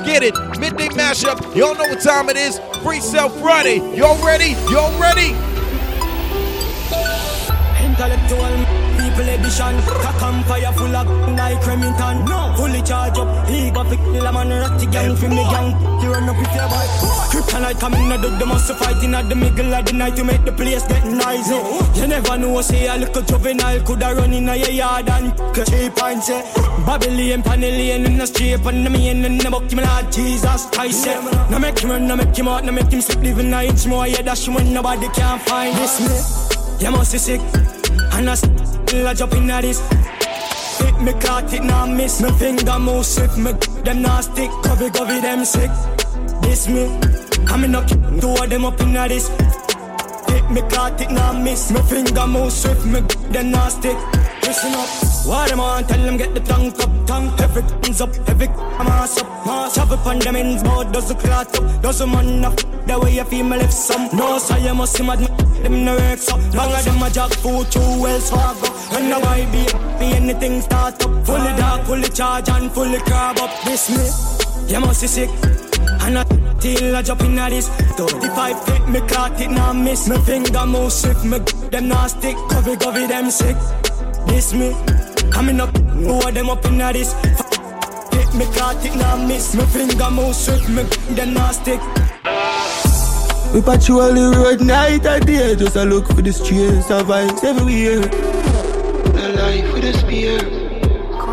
Get 0.00 0.22
it. 0.22 0.34
Midday 0.58 0.88
mashup. 0.88 1.54
Y'all 1.54 1.74
know 1.74 1.88
what 1.88 2.02
time 2.02 2.28
it 2.28 2.36
is. 2.36 2.58
Freestyle 2.82 3.30
Friday. 3.40 3.76
Y'all 3.96 4.24
ready? 4.24 4.52
Y'all 4.70 4.98
ready? 5.00 5.34
Intellectual 7.84 8.87
people 9.18 9.34
edition. 9.34 9.74
Cock 10.02 10.22
and 10.22 10.44
fire 10.46 10.72
full 10.72 10.94
of 10.94 11.08
like 11.36 11.66
Remington. 11.66 12.24
No. 12.24 12.54
Fully 12.56 12.82
charge 12.82 13.18
up. 13.18 13.48
He 13.48 13.70
got 13.70 13.88
the 13.90 13.96
a 13.96 14.32
man 14.32 14.48
ratty 14.48 14.86
gang 14.86 15.16
from 15.16 15.30
the 15.30 15.42
gang. 15.50 15.70
You 16.02 16.12
run 16.12 16.28
up 16.28 16.36
with 16.36 16.54
your 16.54 16.68
boy. 16.68 16.86
Kryptonite 17.30 17.80
coming 17.80 18.12
out 18.12 18.24
of 18.24 18.38
the 18.38 18.46
must 18.46 18.72
fighting 18.74 19.14
at 19.14 19.28
the 19.28 19.34
middle 19.34 19.74
of 19.74 19.84
the 19.84 19.92
night 19.92 20.16
to 20.16 20.24
make 20.24 20.44
the 20.44 20.52
place 20.52 20.86
get 20.86 21.04
noisy. 21.04 21.58
You 22.00 22.06
never 22.06 22.38
know, 22.38 22.60
say 22.60 22.86
a 22.86 22.96
little 22.96 23.22
juvenile 23.22 23.80
coulda 23.80 24.14
run 24.14 24.32
in 24.32 24.48
a 24.48 24.56
yard 24.56 25.08
and 25.08 25.36
cheap 25.54 26.02
and 26.02 26.22
say 26.22 26.42
Babylon, 26.86 27.42
Panellian 27.42 28.06
in 28.06 28.18
the 28.18 28.26
street 28.26 28.60
and 28.64 28.86
the 28.86 28.90
main 28.90 29.24
in 29.24 29.38
the 29.38 29.50
book, 29.50 29.70
Lord 29.72 30.12
Jesus 30.12 30.66
Christ. 30.66 31.06
Now 31.50 31.58
make 31.58 31.78
him 31.78 31.90
run, 31.90 32.06
now 32.06 32.16
make 32.16 32.36
him 32.36 32.48
out, 32.48 32.64
now 32.64 32.72
make 32.72 32.90
him 32.90 33.00
sleep, 33.00 33.20
living 33.20 33.52
a 33.52 33.62
inch 33.62 33.86
more. 33.86 34.06
Yeah, 34.06 34.22
that's 34.22 34.48
when 34.48 34.72
nobody 34.72 35.08
can 35.08 35.38
find 35.40 35.76
this 35.76 36.00
me. 36.00 36.84
You 36.84 36.92
must 36.92 37.12
be 37.12 37.18
sick. 37.18 37.40
And 38.12 38.30
I 38.30 38.34
still 38.86 39.06
a 39.06 39.14
jump 39.14 39.34
in 39.34 39.50
at 39.50 39.62
this. 39.62 39.80
Hit 40.78 41.00
me 41.00 41.12
caught 41.20 41.52
it 41.52 41.62
now 41.62 41.86
miss. 41.86 42.20
Me 42.20 42.30
finger 42.32 42.78
move 42.78 43.04
swift. 43.06 43.38
Me 43.38 43.52
them 43.84 44.02
not 44.02 44.24
stick. 44.24 44.50
Covey 44.62 44.90
covey 44.90 45.20
them 45.20 45.44
sick. 45.44 45.70
This 46.42 46.68
me. 46.68 46.84
Coming 47.46 47.74
up 47.74 47.86
two 47.88 48.30
of 48.30 48.50
them 48.50 48.64
up 48.64 48.80
in 48.80 48.96
at 48.96 49.08
this. 49.08 49.28
Hit 50.28 50.50
me 50.50 50.60
caught 50.70 51.00
it 51.00 51.10
now 51.10 51.32
miss. 51.32 51.70
Me 51.70 51.80
finger 51.82 52.26
move 52.26 52.52
swift. 52.52 52.84
Me 52.86 53.00
them 53.32 53.50
not 53.50 53.72
stick. 53.72 53.96
Listen 54.48 54.72
up. 54.72 54.88
What 55.26 55.50
them 55.50 55.60
on? 55.60 55.84
Tell 55.84 56.02
them 56.02 56.16
get 56.16 56.32
the 56.32 56.40
tongue 56.40 56.72
up, 56.80 57.06
tongue. 57.06 57.30
Everything's 57.38 58.00
up, 58.00 58.08
every 58.26 58.48
mass 58.48 59.20
up, 59.20 59.28
mass. 59.44 59.76
Up 59.76 60.06
on 60.06 60.20
them 60.20 60.36
ends, 60.36 60.62
board 60.62 60.90
does 60.90 61.08
the 61.08 61.16
clot 61.16 61.54
up, 61.58 61.82
does 61.82 61.98
the 61.98 62.06
man 62.06 62.46
up. 62.46 62.56
The 62.86 62.98
way 62.98 63.16
you 63.16 63.24
feel 63.24 63.44
me 63.44 63.58
lift 63.58 63.74
some. 63.74 64.08
No, 64.16 64.38
so 64.38 64.56
you 64.56 64.72
must 64.72 64.96
see 64.96 65.04
mad 65.04 65.18
them 65.18 65.84
no 65.84 65.96
work 65.96 66.18
so. 66.18 66.34
Long 66.56 66.72
as 66.72 66.86
them 66.86 67.02
a 67.02 67.10
jack 67.10 67.30
food 67.44 67.70
too 67.70 67.80
well 68.00 68.22
I 68.32 68.56
go. 68.58 68.96
And 68.96 69.10
now 69.10 69.20
I 69.20 69.44
be 69.52 69.64
me 70.00 70.12
anything 70.16 70.62
start 70.62 71.04
up. 71.04 71.26
Fully 71.26 71.52
dark, 71.60 71.82
fully 71.82 72.08
charge 72.08 72.48
and 72.48 72.72
fully 72.72 73.00
crab 73.00 73.36
up. 73.40 73.50
This 73.66 73.90
me, 73.90 74.72
you 74.72 74.80
must 74.80 75.02
be 75.02 75.08
sick. 75.08 75.30
And 76.00 76.16
I 76.16 76.24
till 76.58 76.96
I 76.96 77.02
jump 77.02 77.20
in 77.20 77.38
at 77.38 77.50
this 77.50 77.68
35 77.68 78.64
fit 78.64 78.88
me 78.88 79.00
caught 79.00 79.40
it 79.40 79.50
now 79.50 79.72
miss 79.72 80.08
Me 80.08 80.18
finger 80.22 80.66
move 80.66 80.92
swift 80.92 81.24
me 81.24 81.38
them 81.70 81.88
not 81.88 82.10
stick 82.10 82.36
Covey 82.50 82.76
covey 82.76 83.06
them 83.06 83.30
sick 83.30 83.56
This 84.28 84.52
me 84.52 84.74
coming 85.30 85.60
up 85.60 85.76
Who 85.76 86.14
are 86.22 86.32
them 86.32 86.48
up 86.50 86.64
in 86.66 86.80
at 86.80 86.92
this. 86.92 87.12
Hit 88.12 88.34
me 88.34 88.44
caught 88.56 88.84
it 88.84 88.94
now 88.96 89.16
miss. 89.16 89.54
Me 89.54 89.64
finger 89.66 90.10
move 90.10 90.34
swift 90.34 90.68
me 90.68 90.82
them 91.14 91.34
not 91.34 91.54
stick. 91.54 91.80
We 93.54 93.62
patrol 93.62 94.12
the 94.12 94.34
road 94.36 94.60
night 94.60 95.06
and 95.06 95.26
day 95.26 95.56
Just 95.56 95.76
a 95.76 95.84
look 95.84 96.06
for 96.06 96.20
the 96.20 96.32
streets 96.32 96.90
of 96.90 97.06
vibes 97.06 97.42
everywhere 97.42 98.00
The 99.12 99.32
life 99.36 99.72
with 99.72 99.84
a 99.84 99.92
spear 99.98 100.57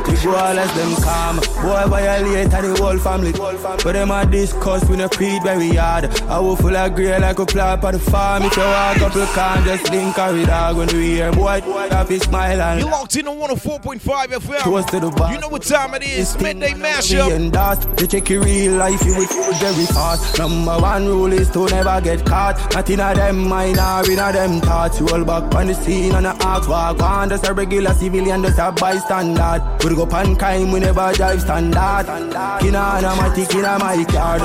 the 0.06 0.16
boy 0.23 0.53
less 0.53 0.72
them 0.75 0.95
calm. 1.03 1.38
Boy 1.38 1.89
violate 1.89 2.50
the 2.50 2.75
whole 2.81 2.98
family. 2.98 3.31
But 3.31 3.94
them 3.94 4.11
a 4.11 4.25
discuss 4.25 4.88
we 4.89 4.98
no 4.98 5.09
creed 5.09 5.44
very 5.44 5.75
hard. 5.75 6.06
I 6.23 6.39
will 6.39 6.56
full 6.56 6.75
of 6.75 6.95
grey 6.95 7.20
like 7.20 7.39
a 7.39 7.45
plant 7.45 7.84
on 7.84 7.94
the 7.94 8.00
farm. 8.00 8.44
If 8.44 8.56
you 8.56 8.64
walk 8.64 9.02
up, 9.02 9.16
you 9.16 9.26
can't 9.33 9.66
just 9.66 9.92
link 9.92 10.17
a 10.17 10.33
with 10.33 10.48
dog 10.48 10.78
when 10.78 10.88
we 10.88 11.16
hear 11.16 11.31
boy. 11.31 11.61
Happy 11.89 12.20
smile 12.20 12.61
and 12.61 12.81
you 12.81 12.88
locked 12.88 13.16
in 13.16 13.28
on 13.28 13.38
104.5 13.38 14.00
FM. 14.00 14.59
Toast 14.59 14.89
to 14.89 15.00
the 15.00 15.11
bar. 15.11 15.33
You 15.33 15.39
know 15.39 15.50
what 15.50 15.64
time 15.64 15.94
it 15.95 16.03
is. 16.03 16.36
Midday 16.39 16.73
mashup. 16.73 17.36
And 17.36 17.52
that 17.53 17.98
they 17.98 18.08
check 18.08 18.30
your 18.30 18.44
real 18.44 18.73
life, 18.73 19.03
you 19.06 19.16
will 19.16 19.28
feel 19.28 19.53
very 19.53 19.86
fast. 19.86 20.38
Number 20.38 20.78
one 20.80 21.06
rule 21.08 21.33
is 21.33 21.50
to 21.52 21.66
never 21.67 22.02
get 22.02 22.26
caught. 22.26 22.58
Not 22.73 22.89
in 22.89 23.00
a 23.00 23.14
them 23.16 23.48
mind 23.48 23.78
or 23.80 24.11
in 24.11 24.20
a 24.20 24.31
them 24.31 24.61
thoughts. 24.61 25.02
Roll 25.02 25.23
back 25.23 25.53
on 25.56 25.67
the 25.67 25.73
scene 25.73 26.14
and 26.14 26.26
the 26.26 26.36
act 26.45 26.67
walk 26.67 27.02
on. 27.02 27.30
Just 27.30 27.48
a 27.48 27.54
regular 27.54 27.93
civilian, 27.93 28.43
just 28.43 28.60
a 28.60 28.72
bystander. 28.72 29.61
Put 29.95 30.10
go 30.10 30.11
pan 30.11 30.36
crime, 30.36 30.72
we 30.72 30.82
never 30.82 31.14
drive 31.14 31.39
standard. 31.39 32.10
And 32.10 32.33
a 32.33 33.11
matic 33.16 33.56
in 33.58 33.64
a 33.64 33.80
my 33.80 34.04
car. 34.04 34.39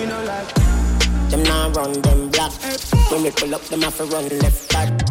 In 0.00 0.08
Them 1.28 1.42
now 1.42 1.68
run 1.70 2.00
them 2.00 2.30
black. 2.30 2.52
When 3.10 3.22
we 3.22 3.30
pull 3.32 3.54
up, 3.54 3.62
them 3.64 3.82
have 3.82 3.96
to 3.98 4.04
run 4.04 4.28
left 4.38 4.72
back. 4.72 5.07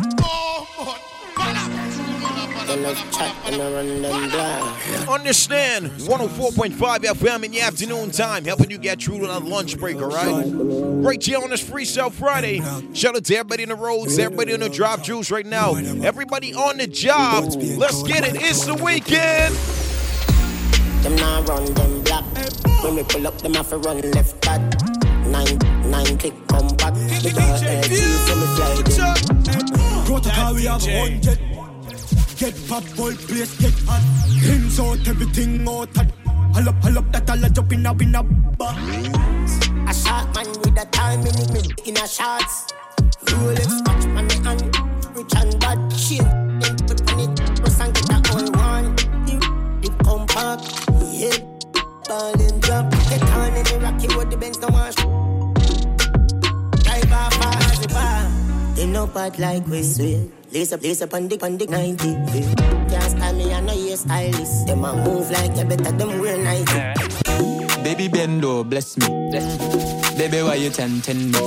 Understand 5.09 5.87
104.5 5.91 6.71
FM 6.99 7.43
in 7.43 7.51
the 7.51 7.61
afternoon 7.61 8.11
time, 8.11 8.45
helping 8.45 8.69
you 8.69 8.77
get 8.77 9.01
through 9.01 9.19
to 9.19 9.27
that 9.27 9.43
lunch 9.43 9.77
break, 9.77 9.97
all 9.97 10.09
right? 10.09 10.43
Right 10.45 11.23
here 11.23 11.39
on 11.39 11.49
this 11.49 11.61
Free 11.67 11.85
Freestyle 11.85 12.11
Friday. 12.11 12.59
Shout 12.93 13.15
out 13.15 13.23
to 13.25 13.35
everybody 13.35 13.63
in 13.63 13.69
the 13.69 13.75
roads, 13.75 14.19
everybody 14.19 14.53
on 14.53 14.59
the 14.59 14.69
drop 14.69 15.03
juice 15.03 15.31
right 15.31 15.45
now, 15.45 15.75
everybody 15.75 16.53
on 16.53 16.77
the 16.77 16.87
job. 16.87 17.45
Let's 17.77 18.03
get 18.03 18.27
it. 18.27 18.35
It's 18.41 18.65
the 18.65 18.75
weekend. 18.75 19.55
Them 21.03 21.15
now 21.15 21.41
run 21.43 21.73
them 21.73 22.01
black. 22.03 22.25
When 22.83 22.95
we 22.95 23.03
pull 23.03 23.27
up, 23.27 23.37
them 23.37 23.53
have 23.53 23.69
to 23.69 23.77
run 23.77 24.01
left 24.11 24.41
back. 24.41 24.61
Nine, 25.27 25.57
nine 25.89 26.17
click, 26.17 26.33
come 26.47 26.67
back. 26.75 26.93
The 26.93 27.31
girl, 27.35 27.57
Go 30.07 30.19
to 30.19 30.29
car, 30.29 30.53
we 30.53 30.63
have 30.65 30.81
hundred. 30.81 31.46
Get 32.37 32.53
pop, 32.67 32.83
ball 32.95 33.13
place, 33.13 33.57
get 33.57 33.73
hot. 33.87 34.03
Rims 34.45 34.79
out, 34.79 35.07
everything 35.07 35.67
out. 35.67 35.89
hot. 35.95 36.05
Hull 36.53 36.69
up, 36.69 36.75
hull 36.83 36.97
up, 36.99 37.11
that 37.11 37.29
all 37.31 37.43
a 37.43 37.49
jump 37.49 37.71
in 37.73 37.83
a, 37.83 37.91
in 37.93 38.13
a 38.13 38.19
A 39.89 39.93
shot 39.93 40.35
man 40.35 40.47
with 40.59 40.77
a 40.77 40.85
time 40.91 41.21
in 41.21 41.55
it, 41.57 41.87
in 41.87 41.97
a 41.97 42.07
shots. 42.07 42.67
Rolex 43.25 43.81
watch 43.87 44.05
on 44.05 44.27
the 44.27 44.35
hand, 44.45 44.61
rich 45.17 45.33
and 45.35 45.59
bad 45.59 45.91
shit. 45.91 46.21
Then 46.61 46.77
put 46.85 47.11
on 47.11 47.19
it, 47.21 47.59
press 47.59 47.79
and 47.79 47.93
get 47.95 48.09
a 48.11 48.13
whole 48.29 48.51
one. 48.51 48.95
The 49.81 49.89
compact, 50.03 50.61
yeah. 51.11 51.37
Ballin' 52.07 52.59
drop, 52.59 52.91
get 53.09 53.23
on 53.33 53.55
in 53.55 53.63
the 53.65 53.79
rocky 53.81 54.07
with 54.15 54.29
the 54.29 54.37
Benz, 54.37 54.59
no 54.59 54.67
one. 54.67 54.93
Drive 56.83 57.11
off 57.11 57.33
fast, 57.33 57.81
the 57.81 57.87
bar. 57.87 58.75
They 58.75 58.85
no 58.85 59.07
bad 59.07 59.39
like 59.39 59.65
we 59.65 59.81
sweet. 59.81 60.36
Lace 60.51 60.71
up, 60.71 60.81
lace 60.81 61.01
up 61.01 61.13
on 61.13 61.27
the, 61.27 61.37
on 61.43 61.57
the 61.57 61.67
90. 61.67 62.15
Can't 62.89 63.03
stand 63.03 63.37
me, 63.37 63.53
I 63.53 63.59
know 63.59 63.73
you're 63.73 63.97
stylist. 63.97 64.65
Them 64.65 64.85
a 64.85 64.95
move 64.95 65.29
like 65.29 65.55
you 65.57 65.65
better, 65.65 65.91
them 65.91 66.19
wear 66.19 66.37
90. 66.37 67.83
Baby 67.83 68.07
Bendo, 68.07 68.67
bless 68.67 68.97
me. 68.97 69.07
bless 69.29 69.59
me. 69.59 70.17
Baby, 70.17 70.43
why 70.43 70.55
you 70.55 70.69
tempting 70.69 71.31
me? 71.31 71.39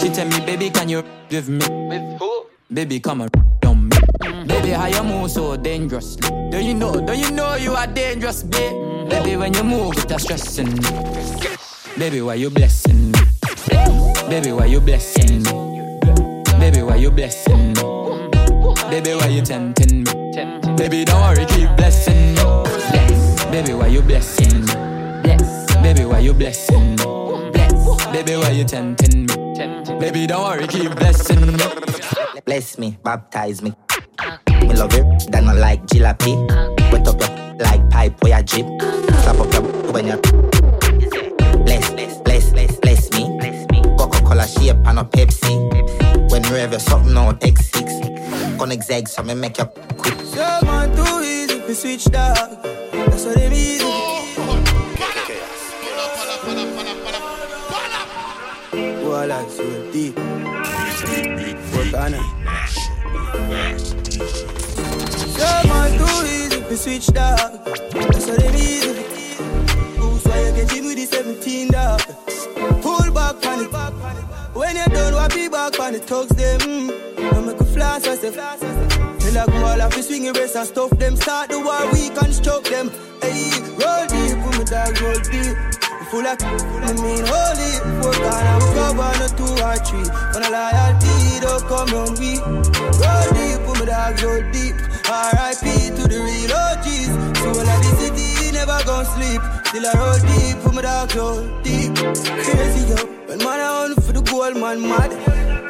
She 0.00 0.10
tell 0.10 0.28
me, 0.28 0.40
baby, 0.44 0.68
can 0.70 0.88
you 0.88 1.02
with 1.30 1.48
me? 1.48 1.64
With 1.88 2.18
who? 2.20 2.46
Baby, 2.72 3.00
come 3.00 3.22
on, 3.22 3.28
on 3.66 3.88
me. 3.88 3.96
Mm. 4.20 4.46
Baby, 4.46 4.70
how 4.70 4.86
you 4.86 5.02
move 5.02 5.30
so 5.30 5.56
dangerously? 5.56 6.28
Do 6.50 6.60
you 6.60 6.74
know, 6.74 7.00
do 7.00 7.16
you 7.16 7.30
know 7.30 7.56
you 7.56 7.72
are 7.72 7.86
dangerous, 7.86 8.42
babe? 8.42 8.72
Mm. 8.72 9.08
Baby, 9.08 9.36
when 9.36 9.54
you 9.54 9.64
move, 9.64 9.94
it's 9.96 10.22
stressing 10.22 10.72
me. 10.74 11.56
Baby, 11.96 12.20
why 12.20 12.34
you 12.34 12.50
blessing 12.50 13.10
me? 13.10 13.18
Baby, 14.28 14.52
why 14.52 14.66
you 14.66 14.80
blessing 14.80 15.42
me? 15.42 15.98
Baby, 16.58 16.82
why 16.82 16.96
you 16.96 17.10
blessing 17.10 17.72
me? 17.72 17.93
Baby, 18.94 19.14
why 19.16 19.26
you 19.26 19.42
tempting 19.42 20.04
me? 20.04 20.76
Baby, 20.76 21.04
don't 21.04 21.20
worry, 21.20 21.44
keep 21.46 21.68
blessing 21.76 22.34
me. 22.34 22.40
Bless. 22.40 23.44
Baby, 23.46 23.72
why 23.74 23.88
you 23.88 24.00
blessing 24.00 24.60
me? 24.60 24.72
Bless. 25.24 25.74
Baby, 25.82 26.04
why 26.04 26.20
you 26.20 26.32
blessing 26.32 26.90
me? 26.90 27.04
Bless. 27.50 28.06
Baby, 28.12 28.36
why 28.36 28.50
you 28.50 28.62
tempting 28.62 29.26
me? 29.26 29.54
Tempting. 29.56 29.98
Baby, 29.98 30.28
don't 30.28 30.44
worry, 30.44 30.68
keep 30.68 30.94
blessing 30.94 31.44
me. 31.44 31.64
Bless 32.46 32.78
me, 32.78 32.96
baptize 33.02 33.62
me. 33.62 33.74
Me 34.60 34.74
love 34.74 34.94
it, 34.94 35.26
then 35.28 35.48
I 35.48 35.54
like 35.54 35.84
jalopy. 35.86 36.36
Wet 36.92 37.08
up 37.08 37.20
your 37.20 37.56
like 37.66 37.90
pipe 37.90 38.22
or 38.22 38.28
your 38.28 38.42
jeep. 38.42 38.66
Slap 39.24 39.40
up 39.40 39.52
your 39.54 39.92
when 39.92 40.06
you 40.06 40.18
bless, 41.64 41.90
bless, 41.90 42.20
bless, 42.20 42.52
bless, 42.52 42.76
bless 42.78 43.10
me. 43.10 43.24
Coca-Cola 43.98 44.46
shape 44.46 44.76
and 44.86 45.00
a 45.00 45.02
Pepsi. 45.02 46.30
When 46.30 46.44
you 46.44 46.54
have 46.54 46.80
something 46.80 47.16
on 47.16 47.40
X6 47.40 48.13
connect 48.58 48.84
zag, 48.84 49.08
so 49.08 49.22
me 49.22 49.34
make 49.34 49.58
you 49.58 49.64
quick. 49.96 50.18
So 50.20 50.60
man, 50.64 50.94
too 50.96 51.20
easy 51.22 51.60
to 51.60 51.74
switch 51.74 52.04
dog. 52.06 52.62
That's 52.92 53.24
what 53.24 53.36
they 53.36 53.48
mean. 53.50 53.80
Well, 59.04 59.32
I 59.32 59.48
so 59.48 59.92
deep. 59.92 60.18
What 61.74 61.94
on 61.94 62.14
So 65.34 65.68
man, 65.68 65.90
too 65.98 66.26
easy 66.26 66.60
to 66.60 66.76
switch 66.76 67.06
dog. 67.08 67.64
That's 67.64 68.26
what 68.26 68.38
they 68.40 68.52
mean. 68.52 68.96
Who's 69.96 70.24
why 70.24 70.38
you 70.40 70.52
get 70.52 70.70
hit 70.70 70.84
with 70.84 70.96
the 70.96 71.06
17 71.06 71.70
dog? 71.70 72.00
Pull 72.82 73.10
back, 73.12 73.40
panic. 73.40 73.70
When 74.54 74.76
you 74.76 74.84
done, 74.86 75.14
what 75.14 75.34
be 75.34 75.48
back 75.48 75.80
on 75.80 75.94
the 75.94 75.98
thugs 75.98 76.30
them. 76.36 76.86
No 77.18 77.42
make 77.42 77.60
a 77.60 77.64
flash, 77.64 78.06
I 78.06 78.14
say. 78.14 78.30
Tell 78.30 79.42
a 79.42 79.50
girl 79.50 79.80
if 79.86 79.96
you 79.96 80.02
swing 80.02 80.32
wrist 80.32 80.54
and 80.54 80.68
stuff 80.68 80.90
them. 80.90 81.16
Start 81.16 81.50
the 81.50 81.58
war, 81.58 81.90
we 81.92 82.08
can 82.08 82.30
construct 82.30 82.70
them. 82.70 82.88
Hey, 83.20 83.50
roll 83.82 84.06
deep, 84.06 84.38
with 84.46 84.58
my 84.58 84.64
dogs 84.64 85.02
roll 85.02 85.18
deep. 85.26 85.56
Full 86.10 86.26
of, 86.26 86.38
I 86.38 86.92
mean, 87.02 87.26
holy. 87.26 87.72
Four 87.98 88.14
gun, 88.14 88.46
I 88.46 88.54
will 88.62 88.74
go 88.78 88.86
one 88.94 89.22
or 89.22 89.30
two 89.34 89.50
or 89.58 89.76
three. 89.82 90.06
When 90.30 90.44
I 90.46 90.50
loyalty, 90.54 91.40
don't 91.42 91.66
come 91.66 91.90
on 91.98 92.14
me. 92.22 92.38
Roll 93.02 93.26
deep, 93.34 93.58
with 93.66 93.78
my 93.80 93.86
dogs 93.90 94.22
roll 94.22 94.42
deep. 94.52 94.76
R.I.P. 95.10 95.83
gon' 98.84 99.04
sleep. 99.04 99.40
Still 99.66 99.86
I 99.86 99.92
roll 99.94 100.18
deep, 100.18 100.64
with 100.64 100.74
my 100.74 100.82
dogs 100.82 101.16
roll 101.16 101.40
deep. 101.62 101.94
Crazy, 101.96 102.88
yo. 102.88 102.96
When 103.26 103.38
man 103.38 103.60
I 103.60 103.84
on 103.84 103.94
for 103.96 104.12
the 104.12 104.22
gold, 104.22 104.56
man 104.56 104.80
mad. 104.82 105.12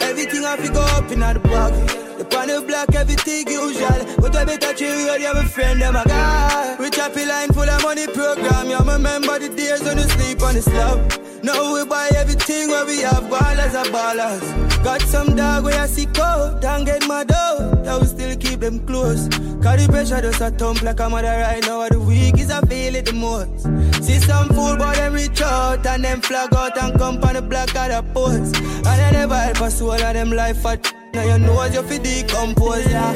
Everything 0.03 0.45
I 0.45 0.57
pick 0.57 0.75
up 0.75 1.11
in 1.11 1.21
the 1.21 1.41
bag. 1.41 2.04
The 2.19 2.25
pan 2.25 2.51
of 2.51 2.67
black, 2.67 2.95
everything 2.95 3.47
usual. 3.49 4.17
But 4.21 4.37
I 4.37 4.45
better 4.45 4.73
chill, 4.75 5.19
you 5.19 5.27
have 5.27 5.37
a 5.37 5.45
friend, 5.49 5.81
them 5.81 5.97
a 5.97 6.05
guy. 6.05 6.77
Rich 6.79 6.97
happy 6.97 7.27
line 7.27 7.49
full 7.53 7.69
of 7.69 7.83
money 7.83 8.07
program. 8.07 8.71
You 8.71 8.79
remember 8.79 9.39
the 9.39 9.49
days 9.49 9.83
when 9.83 9.99
you 9.99 10.05
sleep 10.05 10.43
on 10.43 10.55
the 10.55 10.63
slab. 10.63 11.25
Now 11.43 11.75
we 11.75 11.85
buy 11.85 12.09
everything 12.17 12.69
where 12.71 12.87
we 12.87 13.01
have 13.01 13.25
ballers 13.25 13.75
are 13.75 13.85
ballers. 13.93 14.85
Got 14.85 15.03
some 15.03 15.37
dog 15.37 15.65
where 15.65 15.79
I 15.81 15.87
see 15.87 16.07
cold 16.07 16.61
don't 16.61 16.85
get 16.85 17.07
my 17.07 17.25
dough. 17.25 17.83
I 17.87 17.99
will 17.99 18.07
still 18.07 18.37
keep 18.37 18.61
them 18.61 18.87
close. 18.87 19.29
Cause 19.63 19.85
the 19.85 19.89
pressure 19.91 20.21
does 20.21 20.41
a 20.41 20.51
thump 20.51 20.83
like 20.83 21.01
a 21.01 21.09
mother 21.11 21.29
right 21.29 21.63
now. 21.63 21.89
The 21.89 22.01
week 22.01 22.39
is 22.39 22.51
I 22.51 22.61
feel 22.63 22.95
it 22.95 23.07
the 23.07 23.13
most. 23.13 23.65
See 24.05 24.21
some 24.21 24.49
fool 24.49 24.77
but 24.77 24.95
them 24.97 25.13
reach 25.15 25.43
out 25.43 25.85
and 25.87 26.05
them 26.05 26.21
flag 26.21 26.55
out 26.55 26.79
and 26.79 26.99
come 26.99 27.23
on 27.25 27.35
the 27.35 27.43
black 27.43 27.75
of 27.75 27.89
the 27.91 28.13
post. 28.15 28.57
And 28.57 28.87
I 28.87 29.11
never 29.11 29.37
help 29.37 29.61
a 29.61 29.71
soul 29.71 29.93
of 29.93 30.01
them 30.01 30.31
life 30.31 30.65
at 30.65 30.95
now 31.15 31.23
you 31.23 31.39
know 31.39 31.65
you 31.65 31.83
fi 31.83 31.99
decompose, 31.99 32.91
yeah. 32.91 33.15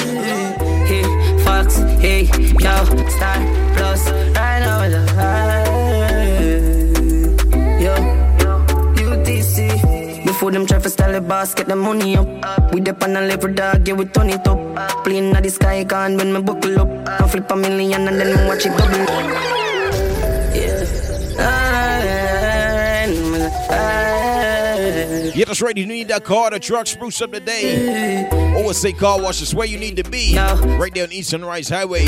Hey, 0.86 1.04
Fox, 1.44 1.76
hey, 2.00 2.22
yo, 2.64 2.84
Star 3.16 3.38
Plus, 3.74 4.10
right 4.36 4.60
now 4.60 4.80
with 4.80 4.92
the 4.92 5.02
high. 5.14 5.64
Yo, 7.82 7.94
UTC. 8.94 10.24
Before 10.24 10.50
them 10.50 10.66
try 10.66 10.78
to 10.78 10.90
style 10.90 11.12
the 11.12 11.20
boss, 11.20 11.54
get 11.54 11.66
the 11.66 11.76
money 11.76 12.16
up. 12.16 12.28
We 12.72 12.80
dip 12.80 13.02
on 13.02 13.16
a 13.16 13.20
level 13.22 13.52
dog, 13.52 13.86
yeah, 13.86 13.94
we 13.94 14.04
turn 14.06 14.30
it 14.30 14.46
up. 14.46 14.58
Playing 15.04 15.34
at 15.34 15.42
the 15.42 15.50
sky, 15.50 15.84
can 15.84 16.16
when 16.16 16.32
me 16.32 16.40
buckle 16.40 16.78
up. 16.80 16.88
I 17.08 17.26
flip 17.28 17.50
a 17.50 17.56
million 17.56 18.06
and 18.06 18.20
then 18.20 18.46
watch 18.46 18.66
it 18.66 18.76
double. 18.76 19.04
Yeah. 20.54 20.84
I, 21.40 23.06
I, 23.70 24.17
yeah, 25.34 25.44
that's 25.44 25.60
right. 25.62 25.76
You 25.76 25.86
need 25.86 26.08
that 26.08 26.24
car, 26.24 26.50
the 26.50 26.58
truck, 26.58 26.86
spruce 26.86 27.20
up 27.22 27.32
the 27.32 27.40
day. 27.40 28.28
Always 28.56 28.78
say 28.78 28.92
car 28.92 29.20
wash 29.20 29.42
is 29.42 29.54
where 29.54 29.66
you 29.66 29.78
need 29.78 29.96
to 29.96 30.04
be. 30.04 30.36
Right 30.36 30.92
there 30.94 31.04
on 31.04 31.12
East 31.12 31.30
Sunrise 31.30 31.68
Highway. 31.68 32.04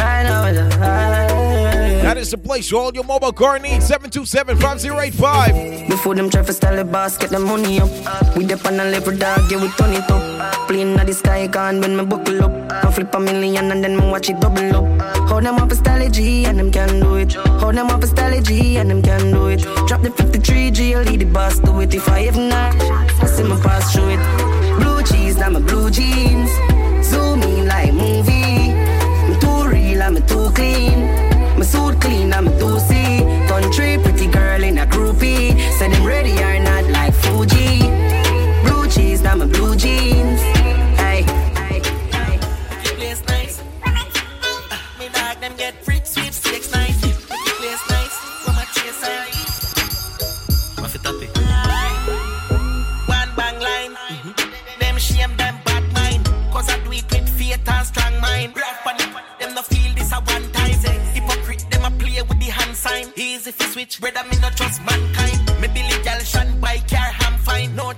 That 2.00 2.16
is 2.16 2.31
the 2.31 2.38
place 2.38 2.70
for 2.70 2.76
all 2.76 2.92
your 2.92 3.04
mobile 3.04 3.32
car 3.32 3.58
needs. 3.58 3.88
727-5085. 3.88 5.88
Before 5.88 6.14
them 6.14 6.31
traffic 6.31 6.56
style 6.56 6.76
the 6.76 6.84
boss, 6.84 7.16
get 7.16 7.31
the 7.31 7.38
money 7.38 7.81
up. 7.81 8.37
We 8.37 8.46
dip 8.46 8.64
on 8.66 8.76
level 8.78 9.16
dog, 9.16 9.50
yeah, 9.50 9.62
we 9.62 9.69
turn 9.72 9.93
it 9.93 10.10
up. 10.10 10.66
Playing 10.66 10.96
the 11.10 11.14
sky, 11.14 11.48
can 11.48 11.80
when 11.80 11.96
me 11.96 12.04
buckle 12.04 12.42
up. 12.44 12.52
I 12.70 12.90
flip 12.92 13.14
a 13.14 13.20
million 13.20 13.70
and 13.72 13.82
then 13.82 13.96
me 13.96 14.04
watch 14.10 14.28
it 14.30 14.38
double 14.40 14.76
up. 14.78 14.86
Hold 15.28 15.44
them 15.44 15.56
up 15.56 15.72
style 15.72 16.08
G 16.08 16.44
and 16.44 16.58
them 16.58 16.70
can 16.70 17.00
do 17.00 17.16
it. 17.16 17.32
Hold 17.32 17.74
them 17.74 17.90
up 17.90 18.04
style 18.04 18.40
G 18.40 18.76
and 18.76 18.90
them 18.90 19.02
can 19.02 19.32
do 19.32 19.48
it. 19.48 19.60
Drop 19.88 20.02
the 20.02 20.10
53 20.10 20.70
G, 20.70 20.94
I'll 20.94 21.02
lead 21.02 21.20
the 21.20 21.24
boss 21.24 21.58
do 21.58 21.80
it. 21.80 21.94
If 21.94 22.08
I 22.08 22.20
ever 22.28 22.40
not, 22.40 22.74
I 23.22 23.26
see 23.26 23.42
my 23.42 23.60
pass 23.60 23.92
through 23.92 24.10
it. 24.14 24.22
Blue 24.78 25.02
cheese, 25.02 25.36
now 25.36 25.50
my 25.50 25.60
blue 25.60 25.90
jeans. 25.90 26.50
Zoom 27.04 27.42
in 27.42 27.66
like 27.66 27.92
movie. 27.92 28.70
I'm 29.26 29.40
too 29.40 29.68
real, 29.68 30.02
I'm 30.02 30.16
too 30.26 30.50
clean. 30.54 30.98
My 31.58 31.64
suit 31.64 32.00
clean, 32.00 32.32
I'm 32.32 32.46
too 32.60 32.78
see. 32.78 33.24
Country 33.48 33.98
pretty 34.02 34.28
girl 34.28 34.62
in 34.62 34.78
a 34.78 34.86
groupie. 34.86 35.50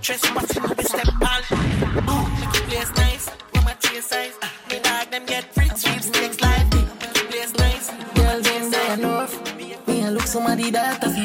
Trespassing 0.03 0.63
be 0.77 0.83
step 0.83 1.09
on. 1.31 1.43
Ooh, 2.11 2.27
make 2.41 2.55
it 2.59 2.65
place 2.69 2.93
nice. 2.97 3.29
Where 3.53 3.63
my 3.63 3.75
chase 3.75 4.07
size. 4.07 4.37
Me 4.69 4.81
dog 4.81 5.11
them 5.13 5.25
get 5.27 5.55
free 5.55 5.69
sweepstakes 5.69 6.41
live. 6.41 6.69
Make 6.75 7.17
it 7.17 7.31
place 7.31 7.53
nice. 7.57 7.87
Girl 8.17 8.41
them 8.43 8.71
there 8.73 8.95
enough. 8.95 9.33
Me 9.87 10.05
a 10.05 10.11
look 10.11 10.23
somebody 10.27 10.71
that 10.71 11.05
a 11.05 11.09
fi. 11.09 11.25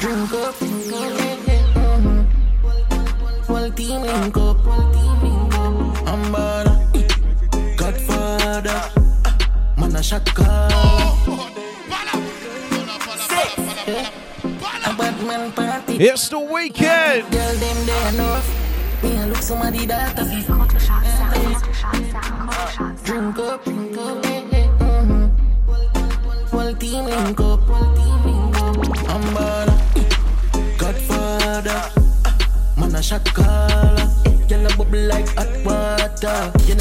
Drink 0.00 0.32
up. 0.34 0.54
Mhm. 0.60 2.26
Whole 3.46 3.70
team 3.70 4.02
link 4.02 4.36
up. 4.36 4.58
I'm 6.12 6.22
bad. 6.32 6.66
Godfather. 7.76 8.82
Ah, 9.24 9.34
Man 9.78 9.96
a 9.96 10.02
shot 10.02 10.26
call. 10.34 10.68
A 14.84 14.92
bad 14.98 15.16
man. 15.26 15.81
It's 16.00 16.28
the 16.28 16.38
weekend. 16.38 17.30
Girl 17.30 17.54
them 17.54 17.86
there 17.86 18.08
enough. 18.14 18.48
Me 19.02 19.16
a 19.16 19.26
look 19.26 19.42
somebody 19.42 19.84
that 19.86 20.18
a 20.18 20.24
fi. 20.24 20.42
Drink 23.04 23.38
up. 23.38 23.64
Drink 23.64 23.98
up. 23.98 24.22
Team 26.80 27.04
link 27.04 27.40
up. 27.40 27.60
I'm. 29.08 29.34
Godfather. 30.78 31.82
Man 32.76 33.02
shot 33.02 33.24
caller. 33.26 34.08
Bubble 34.76 35.06
like 35.06 35.28
hot 35.36 35.48
water. 35.64 36.52
You 36.66 36.74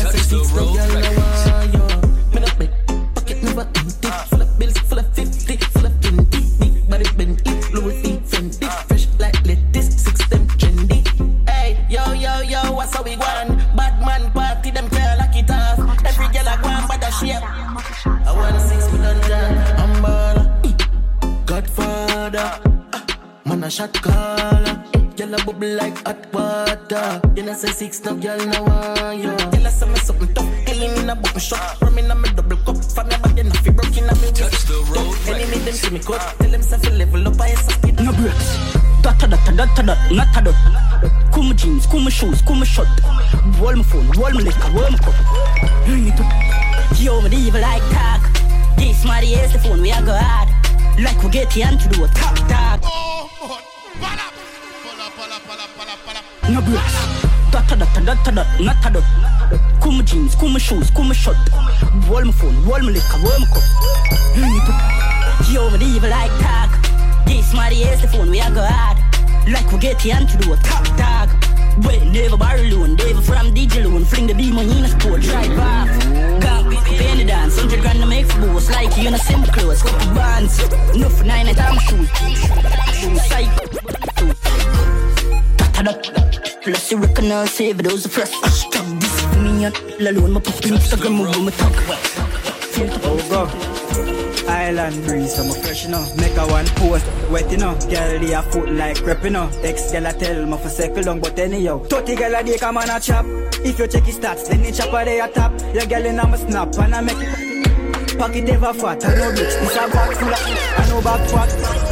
shot 23.71 23.93
caller. 24.01 24.83
Girl 25.15 25.33
a 25.33 25.37
bubble 25.45 25.75
like 25.79 25.97
hot 26.05 26.19
water. 26.33 27.21
You 27.35 27.43
know 27.43 27.53
say 27.53 27.71
six 27.71 28.03
no 28.03 28.15
girl 28.15 28.37
no 28.37 28.63
want 28.63 29.17
you. 29.17 29.31
Girl 29.51 29.65
a 29.65 29.71
say 29.71 29.87
me 29.87 29.95
something 29.95 30.33
tough, 30.33 30.65
clean 30.65 30.91
in 30.91 31.09
a 31.09 31.15
button 31.15 31.39
shot. 31.39 31.79
Rum 31.81 31.97
in 31.97 32.11
a 32.11 32.15
me 32.15 32.29
double 32.35 32.57
cup. 32.57 32.83
From 32.83 33.09
your 33.09 33.19
body 33.19 33.43
no 33.43 33.51
fi 33.63 33.71
broke 33.71 33.97
in 33.97 34.09
a 34.09 34.15
me 34.15 34.31
Touch 34.35 34.65
the 34.67 34.75
road. 34.91 35.15
Enemy 35.25 35.59
them 35.63 35.73
see 35.73 35.89
me 35.89 35.99
cut. 35.99 36.19
Tell 36.39 36.51
them 36.51 36.61
say 36.61 36.77
fi 36.79 36.89
level 36.89 37.27
up. 37.27 37.39
I 37.39 37.53
suck 37.53 37.87
it. 37.87 37.99
No 38.01 38.11
breaks. 38.11 38.75
Dot 39.01 39.23
a 39.23 39.27
dot 39.27 39.47
a 39.47 39.55
dot 39.55 39.79
a 39.79 39.83
dot, 39.83 40.11
not 40.11 40.37
a 40.37 40.41
dot. 40.43 41.31
Cool 41.31 41.43
my 41.43 41.53
jeans, 41.53 41.87
cool 41.87 42.01
my 42.01 42.09
shoes, 42.09 42.41
cool 42.41 42.57
my 42.57 42.65
shirt. 42.65 42.89
Roll 43.57 43.75
my 43.77 43.83
phone, 43.83 44.11
roll 44.19 44.31
my 44.31 44.41
liquor, 44.41 44.69
roll 44.75 44.91
my 44.91 44.97
cup. 44.97 45.15
Bring 45.85 46.07
it 46.07 46.19
up. 46.19 46.99
Yo, 46.99 47.21
me 47.21 47.29
the 47.29 47.37
evil 47.37 47.61
like 47.61 47.81
tag. 47.95 48.19
This 48.77 49.05
my 49.05 49.21
is 49.21 49.53
the 49.53 49.59
phone, 49.59 49.81
we 49.81 49.91
are 49.91 50.03
go 50.03 50.13
hard. 50.13 50.49
Like 50.99 51.23
we 51.23 51.29
get 51.29 51.49
the 51.51 51.63
antidote, 51.63 52.13
top 52.13 52.35
dog. 52.49 53.20
No 56.51 56.61
breaks. 56.61 57.31
Dot 57.51 57.71
a 57.71 57.75
dot 57.75 57.97
a 57.97 58.01
dot 58.05 58.27
a 58.27 58.31
dot, 58.31 58.59
not 58.59 58.85
a 58.85 58.89
dot. 58.91 59.03
Cool 59.81 59.93
my 59.93 60.03
jeans, 60.03 60.35
cool 60.35 60.49
my 60.49 60.59
shoes, 60.59 60.89
cool 60.91 61.05
my 61.05 61.13
shirt. 61.13 61.37
Roll 62.09 62.25
my 62.25 62.31
phone, 62.31 62.55
roll 62.65 62.79
my 62.79 62.91
liquor, 62.91 63.19
roll 63.23 63.39
my 63.39 63.47
cup. 63.47 63.63
Yo, 65.49 65.69
the 65.69 65.85
evil 65.85 66.09
like 66.09 66.31
tag. 66.39 66.69
This 67.25 67.53
my 67.53 67.69
is 67.71 68.01
the 68.01 68.07
phone, 68.07 68.29
we 68.29 68.41
are 68.41 68.51
go 68.51 68.61
hard. 68.63 68.97
Like 69.47 69.71
we 69.71 69.79
get 69.79 69.99
the 69.99 70.11
antidote, 70.11 70.63
top 70.63 70.85
dog. 70.97 71.29
Well, 71.85 72.05
never 72.05 72.37
borrow 72.37 72.63
loan, 72.63 72.95
never 72.95 73.21
from 73.21 73.53
DJ 73.53 73.85
loan. 73.85 74.03
Fling 74.03 74.27
the 74.27 74.33
beam 74.33 74.57
on 74.57 74.65
in 74.65 74.83
a 74.83 74.89
sport, 74.89 75.21
drive 75.21 75.57
off. 75.57 75.89
Gang, 76.41 76.69
pay 76.83 77.15
the 77.15 77.25
dance, 77.25 77.55
100 77.55 77.81
grand 77.81 77.99
to 77.99 78.05
make 78.05 78.25
for 78.25 78.41
boss. 78.41 78.69
Like 78.69 78.95
you 78.97 79.07
in 79.07 79.13
a 79.13 79.17
simple 79.17 79.51
clothes, 79.53 79.83
couple 79.83 80.13
bands. 80.13 80.59
No 80.95 81.07
for 81.07 81.23
nine 81.23 81.47
at 81.47 81.59
I'm 81.59 81.79
shoes. 81.79 82.09
Shoes, 82.99 83.25
psycho. 83.27 83.80
Da 85.83 85.93
da. 85.93 86.11
Plus 86.61 86.91
you 86.91 86.97
recognize 86.97 87.51
save 87.51 87.81
those 87.81 88.05
fresh. 88.05 88.31
Hashtag 88.31 88.99
this 88.99 89.21
for 89.21 89.39
me 89.39 89.65
and 89.65 89.75
alone. 89.99 90.33
My 90.33 90.39
post 90.39 90.63
Instagram 90.63 91.27
over 91.27 91.39
my 91.39 91.51
talk. 91.51 91.73
Feel 92.73 92.87
the 92.87 92.99
go. 93.29 94.47
Island 94.47 95.03
breeze, 95.05 95.39
I'm 95.39 95.49
fresh, 95.61 95.85
you 95.85 95.91
know. 95.91 96.05
Make 96.17 96.37
a 96.37 96.45
one 96.45 96.67
post, 96.75 97.05
wet, 97.31 97.49
you 97.49 97.57
know. 97.57 97.73
Girl, 97.89 98.19
they 98.19 98.33
a 98.33 98.43
foot 98.43 98.71
like 98.71 98.97
crepe, 98.97 99.23
you 99.23 99.29
know. 99.31 99.49
Ex 99.63 99.91
girl, 99.91 100.05
I 100.05 100.11
tell 100.11 100.45
me 100.45 100.57
for 100.57 100.69
circle 100.69 101.03
long, 101.03 101.19
but 101.19 101.39
anyhow. 101.39 101.79
30 101.79 102.15
girl, 102.15 102.35
a 102.35 102.43
day 102.43 102.57
come 102.59 102.77
on 102.77 102.89
a 102.89 102.99
chop. 102.99 103.25
If 103.65 103.79
you 103.79 103.87
check 103.87 104.03
his 104.03 104.19
stats, 104.19 104.49
then 104.49 104.61
the 104.61 104.71
chopper 104.71 105.05
they 105.05 105.19
a 105.19 105.27
top. 105.29 105.51
Your 105.73 105.85
girl 105.87 106.05
in 106.05 106.19
a 106.19 106.37
snap, 106.37 106.77
and 106.77 106.95
I 106.95 107.01
make 107.01 107.17
it. 107.17 108.19
Pocket 108.19 108.49
ever 108.49 108.73
fat, 108.73 109.03
I 109.03 109.15
know 109.15 109.31
bitch. 109.31 109.55
This 109.61 109.75
a 109.75 109.83
of, 109.85 109.95
I 110.77 110.89
know 110.89 111.01
back 111.01 111.27
fat. 111.29 111.90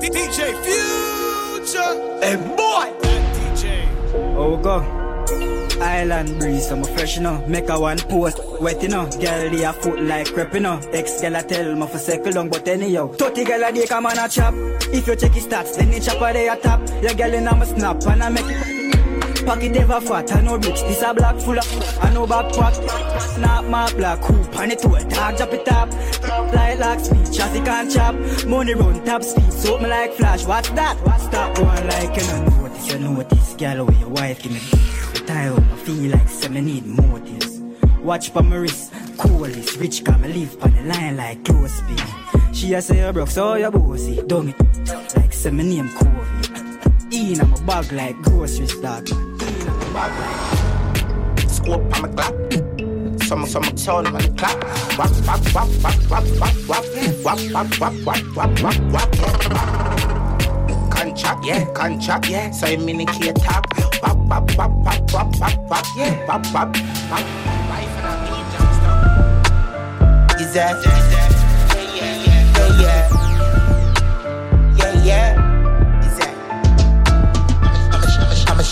DJ 0.00 0.54
Future. 0.64 1.92
Hey 2.20 2.36
boy. 2.36 2.86
DJ. 3.02 3.86
Oh 4.36 4.56
go. 4.56 4.98
Island 5.80 6.38
breeze, 6.38 6.70
I'm 6.70 6.80
a 6.80 6.84
fresh, 6.84 7.16
you 7.16 7.22
know. 7.22 7.44
Make 7.46 7.68
a 7.68 7.78
one 7.78 7.98
post, 7.98 8.40
wet, 8.60 8.82
you 8.82 8.88
know. 8.88 9.06
Girl, 9.10 9.50
they 9.50 9.64
a 9.64 9.72
foot 9.72 10.00
like 10.00 10.32
crepe, 10.32 10.54
you 10.54 10.60
know. 10.60 10.80
Ex 10.92 11.20
girl, 11.20 11.36
I 11.36 11.42
tell 11.42 11.74
me 11.74 11.86
for 11.86 11.98
circle 11.98 12.32
long, 12.32 12.48
but 12.48 12.66
anyhow. 12.66 13.08
30 13.08 13.44
girl, 13.44 13.64
a 13.64 13.72
day 13.72 13.86
come 13.86 14.06
on 14.06 14.18
a 14.18 14.28
chop. 14.28 14.54
If 14.92 15.06
you 15.06 15.16
check 15.16 15.32
his 15.32 15.46
stats, 15.46 15.76
then 15.76 15.90
the 15.90 16.00
chopper 16.00 16.32
they 16.32 16.48
a 16.48 16.56
top. 16.56 16.80
Your 17.02 17.14
girl 17.14 17.34
in 17.34 17.46
a 17.46 17.66
snap, 17.66 18.04
and 18.06 18.22
I 18.22 18.28
make 18.28 18.44
it. 18.46 18.77
Pocket 19.48 19.76
ever 19.76 20.00
fat, 20.02 20.30
I 20.36 20.42
know 20.42 20.56
rich. 20.56 20.82
This 20.82 21.00
a 21.00 21.14
black 21.14 21.40
full 21.40 21.58
of, 21.58 22.04
I 22.04 22.12
know 22.12 22.26
backpack. 22.26 22.74
Snap 23.18 23.64
my 23.64 23.90
black 23.94 24.22
hoop, 24.22 24.58
and 24.58 24.72
it 24.72 24.78
to 24.80 24.92
a 24.92 25.02
dog, 25.04 25.38
drop 25.38 25.52
it 25.54 25.68
up. 25.72 25.90
Fly 26.50 26.74
like 26.74 27.00
speed, 27.00 27.32
chassis 27.32 27.60
can't 27.62 27.90
chop. 27.90 28.14
Money 28.46 28.74
run 28.74 29.02
top 29.06 29.22
speed, 29.22 29.50
so 29.50 29.78
me 29.78 29.86
like 29.86 30.12
flash. 30.12 30.44
What's 30.44 30.68
that? 30.72 30.98
What's 30.98 31.28
that? 31.28 31.56
Going 31.56 31.86
like 31.86 32.14
you 32.20 32.26
know 32.28 32.44
notice, 32.44 32.92
you 32.92 32.98
notice. 32.98 33.54
Girl, 33.54 33.86
where 33.86 33.98
your 33.98 34.10
wife 34.10 34.42
give 34.42 34.52
me 34.52 34.60
time, 35.26 35.56
I 35.56 35.76
feel 35.76 36.10
like 36.10 36.28
say 36.28 36.48
me 36.48 36.60
need 36.60 36.84
motives. 36.84 37.58
Watch 38.02 38.34
pa 38.34 38.42
my 38.42 38.56
wrist, 38.56 38.92
coolest. 39.16 39.78
Rich 39.78 40.04
come 40.04 40.20
me 40.20 40.28
leave 40.28 40.62
on 40.62 40.72
the 40.72 40.82
line 40.82 41.16
like 41.16 41.42
close 41.46 41.72
speed. 41.72 42.02
She 42.52 42.74
a 42.74 42.82
say 42.82 43.02
you 43.02 43.10
broke, 43.14 43.30
so 43.30 43.54
you 43.54 43.70
bossy. 43.70 44.22
Dumb 44.26 44.50
it, 44.50 45.16
like 45.16 45.32
say 45.32 45.50
me 45.50 45.64
name 45.64 45.88
Kobe. 45.88 46.18
In 47.10 47.38
my 47.38 47.60
bag 47.60 47.90
like 47.92 48.16
grocery 48.20 48.66
stock. 48.66 49.08
Scope 51.48 51.92
on 51.96 52.02
my 52.02 52.08
clap. 52.08 52.34
Some 53.22 53.44
some 53.46 53.64
tone 53.74 54.06
on 54.06 54.12
the 54.12 54.32
clap. 54.36 54.56
Wap 54.96 55.10
wap 55.26 55.40
wap 55.52 55.68
wap 55.82 55.98
wap 56.08 56.24
wap 56.38 56.54
wap 56.68 56.86
wap 57.24 57.38
wap 57.52 57.68
wap 57.80 57.94
wap 58.06 58.22
wap 58.36 58.52
wap 58.62 58.80
wap. 58.92 59.10
Contract, 60.90 61.44
yeah, 61.44 61.64
contract, 61.72 62.28
yeah. 62.28 62.50
So 62.52 62.68
you 62.68 62.78
minicate 62.78 63.42
top. 63.44 63.66
Wap 64.00 64.16
wap 64.28 64.56
wap 64.56 64.70
wap 64.84 65.12
wap 65.12 65.40
wap 65.40 65.58
wap, 65.68 65.86
yeah. 65.96 66.26
Wap 66.28 66.46
wap 66.54 66.76
wap. 67.10 67.24
Life 67.68 67.96
and 67.98 68.06
I 68.06 68.10
need 68.24 68.46
jump 68.52 68.70
stop. 68.78 70.40
Is 70.40 70.52
that? 70.54 70.76
Yeah, 70.84 71.02
yeah, 71.96 72.14
yeah, 72.78 73.08
yeah, 74.78 75.04
yeah. 75.04 75.47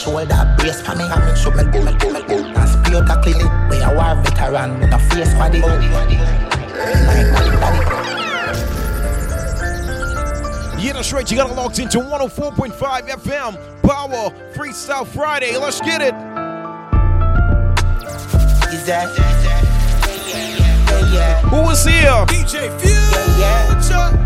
Shoulder 0.07 0.55
brace 0.57 0.81
for 0.81 0.95
me. 0.95 1.05
I'm 1.05 1.23
a 1.23 1.37
shoulder, 1.37 1.65
me, 1.65 1.81
me, 1.81 1.93
me, 1.93 2.23
me. 2.23 2.37
And 2.55 2.69
spear 2.69 3.03
tackle 3.05 3.35
it. 3.35 3.51
We 3.71 3.83
a 3.83 3.91
war 3.93 4.15
veteran 4.23 4.79
with 4.81 4.95
a 4.95 4.99
face 5.11 5.35
body. 5.35 5.61
Like, 5.61 5.81
daddy, 5.81 6.17
daddy. 6.17 6.47
Yeah, 10.83 10.93
that's 10.93 11.13
right. 11.13 11.29
You 11.29 11.37
got 11.37 11.51
it 11.51 11.55
locked 11.55 11.79
into 11.81 11.99
104.5 11.99 13.09
FM 13.09 13.83
Power 13.83 14.31
Freestyle 14.55 15.07
Friday. 15.07 15.57
Let's 15.57 15.81
get 15.81 16.01
it. 16.01 16.15
Is 18.73 18.87
that? 18.87 19.09
Yeah, 20.89 21.13
yeah. 21.13 21.41
Who 21.43 21.71
is 21.71 21.85
here? 21.85 22.25
DJ 22.27 22.71
Future. 22.79 24.26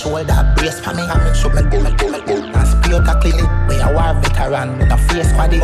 Shoulder 0.00 0.52
brace 0.56 0.80
for 0.80 0.94
me. 0.94 1.02
I'm 1.02 1.20
a 1.20 1.34
shoulder, 1.34 1.62
me, 1.68 1.76
me, 1.78 1.92
me, 1.92 2.20
me. 2.24 2.34
And 2.56 2.68
spear 2.68 3.00
tackle 3.04 3.36
it. 3.36 3.48
We 3.68 3.76
a 3.80 3.92
war 3.92 4.16
veteran 4.20 4.78
with 4.78 4.92
a 4.92 4.98
face 5.08 5.32
body. 5.36 5.58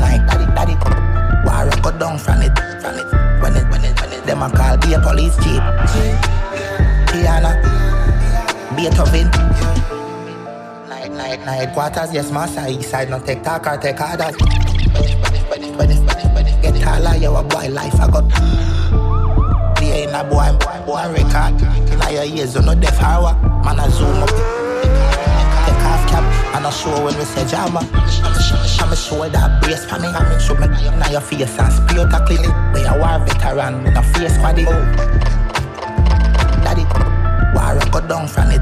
Like, 0.00 0.24
daddy, 0.26 0.46
daddy. 0.56 0.74
War 1.44 1.68
go 1.82 1.90
down 1.98 2.18
from 2.18 2.40
it, 2.40 2.56
from 2.80 2.96
it. 2.96 3.08
When 3.42 3.56
it, 3.56 3.68
when 3.70 3.84
it, 3.84 4.00
when 4.00 4.12
it. 4.12 4.24
Them 4.24 4.42
a 4.42 4.48
call 4.50 4.76
be 4.78 4.94
a 4.94 5.00
police 5.00 5.36
jeep. 5.44 5.62
Tiana, 7.08 7.52
Beethoven. 8.74 9.28
Night, 10.88 11.12
night, 11.12 11.40
night 11.44 11.72
quarters, 11.74 12.12
yes, 12.14 12.30
master. 12.30 12.66
East 12.68 12.90
side, 12.90 13.10
no 13.10 13.18
take 13.20 13.42
talk 13.42 13.66
or 13.66 13.76
take 13.76 14.00
orders. 14.00 14.36
Get 16.62 16.82
taller, 16.82 17.16
you 17.16 17.36
a 17.36 17.42
boy 17.42 17.68
life 17.68 18.00
I 18.00 18.10
got. 18.10 19.05
Be 19.96 20.02
a 20.02 20.22
boy, 20.24 20.52
boy, 20.84 21.08
record. 21.08 21.56
In 21.88 22.12
your 22.12 22.24
ears, 22.24 22.54
you 22.54 22.60
know 22.60 22.74
deaf 22.74 23.00
hour. 23.00 23.32
Man, 23.64 23.80
I 23.80 23.88
zoom 23.88 24.22
up. 24.22 24.28
Take 24.28 25.84
off 25.88 26.04
cap 26.10 26.22
and 26.54 26.66
I 26.66 26.70
show 26.70 27.02
when 27.02 27.16
we 27.16 27.24
say 27.24 27.46
jama. 27.48 27.80
I'm 28.78 28.92
a 28.92 28.96
shoulder 28.96 29.58
brace 29.62 29.86
for 29.86 29.98
me. 29.98 30.08
I'm 30.08 30.38
show 30.38 30.54
me 30.56 30.66
now 30.68 31.08
your 31.08 31.22
face 31.22 31.58
and 31.58 31.72
spear 31.72 32.06
tackle 32.10 32.36
it. 32.36 32.52
We 32.74 32.84
a 32.84 32.92
war 32.92 33.24
veteran 33.24 33.84
with 33.84 33.96
a 33.96 34.02
face 34.12 34.36
body. 34.36 34.64
Daddy, 36.60 36.84
war 37.56 37.80
go 37.90 38.06
down 38.06 38.28
from 38.28 38.50
it. 38.50 38.60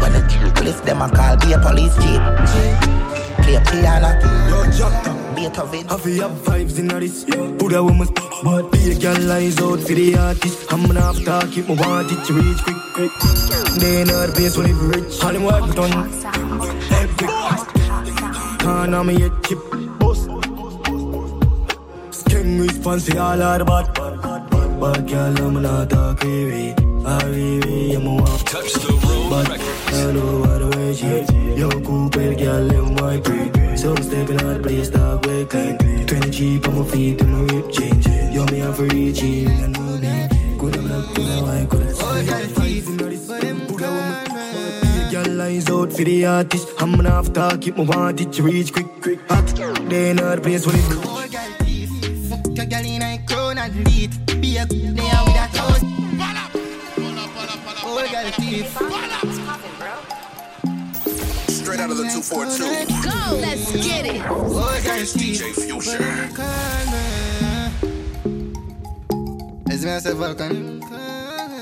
When 0.00 0.14
it 0.14 0.54
police 0.54 0.78
them 0.82 1.02
a 1.02 1.08
call, 1.08 1.36
be 1.38 1.54
a 1.54 1.58
police 1.58 1.96
jeep. 1.96 2.22
Play 3.42 3.58
piano. 3.66 5.15
Beethoven. 5.46 5.86
I 5.88 5.96
feel 5.98 6.28
have 6.28 6.38
vibes 6.42 6.78
in 6.78 6.88
this. 6.88 7.24
Put 7.58 7.72
a 7.72 7.82
woman, 7.82 8.08
but 8.42 8.70
be 8.72 8.90
a 8.90 8.98
girl 8.98 9.32
eyes 9.32 9.58
out 9.60 9.80
for 9.80 9.94
the 9.94 10.16
artist. 10.16 10.72
I'm 10.72 10.86
gonna 10.86 11.00
have 11.00 11.16
to 11.24 11.48
keep 11.52 11.68
my 11.68 11.74
want 11.74 12.10
it 12.10 12.24
to 12.26 12.32
reach 12.32 12.62
quick, 12.64 12.76
quick. 12.94 13.12
They 13.80 14.04
know 14.04 14.26
the 14.26 14.32
place 14.34 14.56
when 14.56 14.70
it 14.70 14.74
rich. 14.74 15.22
All 15.22 15.32
them 15.32 15.44
work 15.44 15.74
done. 15.74 15.92
Epic. 16.90 17.30
Can't 18.58 18.92
have 18.92 19.06
me 19.06 19.22
a 19.22 19.30
chip. 19.46 19.60
Boss. 20.00 20.26
Skin 22.10 22.60
response, 22.60 23.08
all 23.14 23.42
are 23.42 23.64
bad. 23.64 23.94
Bad, 23.94 24.22
but 24.80 25.06
girl, 25.06 25.38
I'm 25.38 25.62
not 25.62 25.90
talk 25.90 26.22
weary. 26.22 26.74
Arrive, 27.04 27.96
I'm 27.96 28.06
a 28.06 28.14
walk. 28.14 28.40
Touch 28.44 28.72
the 28.74 28.92
but 29.30 29.50
I 29.50 30.12
know 30.12 30.40
what 30.40 30.58
the 30.58 30.68
way 30.76 30.94
she. 30.94 31.60
Yo, 31.60 31.70
Cooper, 31.70 32.34
girl, 32.34 32.70
I'm 32.70 32.94
my 32.94 33.16
breed. 33.18 33.78
So 33.78 33.94
I'm 33.94 34.02
stepping 34.02 34.40
out, 34.42 34.62
place, 34.62 34.90
talk 34.90 35.24
way 35.26 35.44
clean. 35.44 35.78
20 36.06 36.30
Jeep 36.30 36.68
on 36.68 36.78
my 36.78 36.84
feet, 36.84 37.20
and 37.20 37.32
my 37.32 37.52
whip 37.52 37.72
change. 37.72 38.06
Yo, 38.06 38.44
me, 38.46 38.60
I'm 38.62 38.74
for 38.74 38.86
each, 38.94 39.22
I 39.22 39.66
know 39.66 39.98
me. 39.98 40.28
Good, 40.58 40.76
I'm 40.76 40.88
not 40.88 41.14
gonna 41.14 41.40
lie, 41.42 41.64
good, 41.64 41.82
I'm 41.82 41.96
eyes 45.46 45.70
out 45.70 45.92
for 45.92 46.04
the 46.04 46.26
artist. 46.26 46.68
I'm 46.78 46.96
gonna 46.96 47.10
have 47.10 47.32
to 47.32 47.58
keep 47.60 47.76
my 47.76 47.84
wanted 47.84 48.32
to 48.32 48.42
reach 48.42 48.72
quick, 48.72 48.88
quick. 49.00 49.20
Hot, 49.30 49.46
they 49.88 50.10
in 50.10 50.18
place 50.42 50.66
with 50.66 50.76
it 50.76 51.25
fuck 52.66 52.72
your 52.72 52.82
girl 52.82 52.90
in 52.90 53.02
a 53.02 53.18
crown 53.26 53.58
and 53.58 53.88
lead. 53.88 54.40
Be 54.40 54.56
a 54.58 54.66
good 54.66 54.96
there 54.96 55.22
with 55.24 55.36
a 55.36 55.48
toast. 55.52 55.84
Old 57.84 58.10
girl 58.10 58.30
thief. 58.32 58.66
Straight 61.48 61.80
out 61.80 61.90
of 61.90 61.96
the 61.96 62.04
242. 62.04 62.64
Go, 63.02 63.36
let's 63.36 63.72
get 63.72 64.06
it. 64.06 64.28
Old 64.28 64.84
girl 64.84 65.04
thief. 65.04 65.40
DJ 65.40 65.54
Future. 65.54 66.28
Is 69.72 69.84
me 69.84 69.90
a 69.90 70.14
Vulcan? 70.14 70.80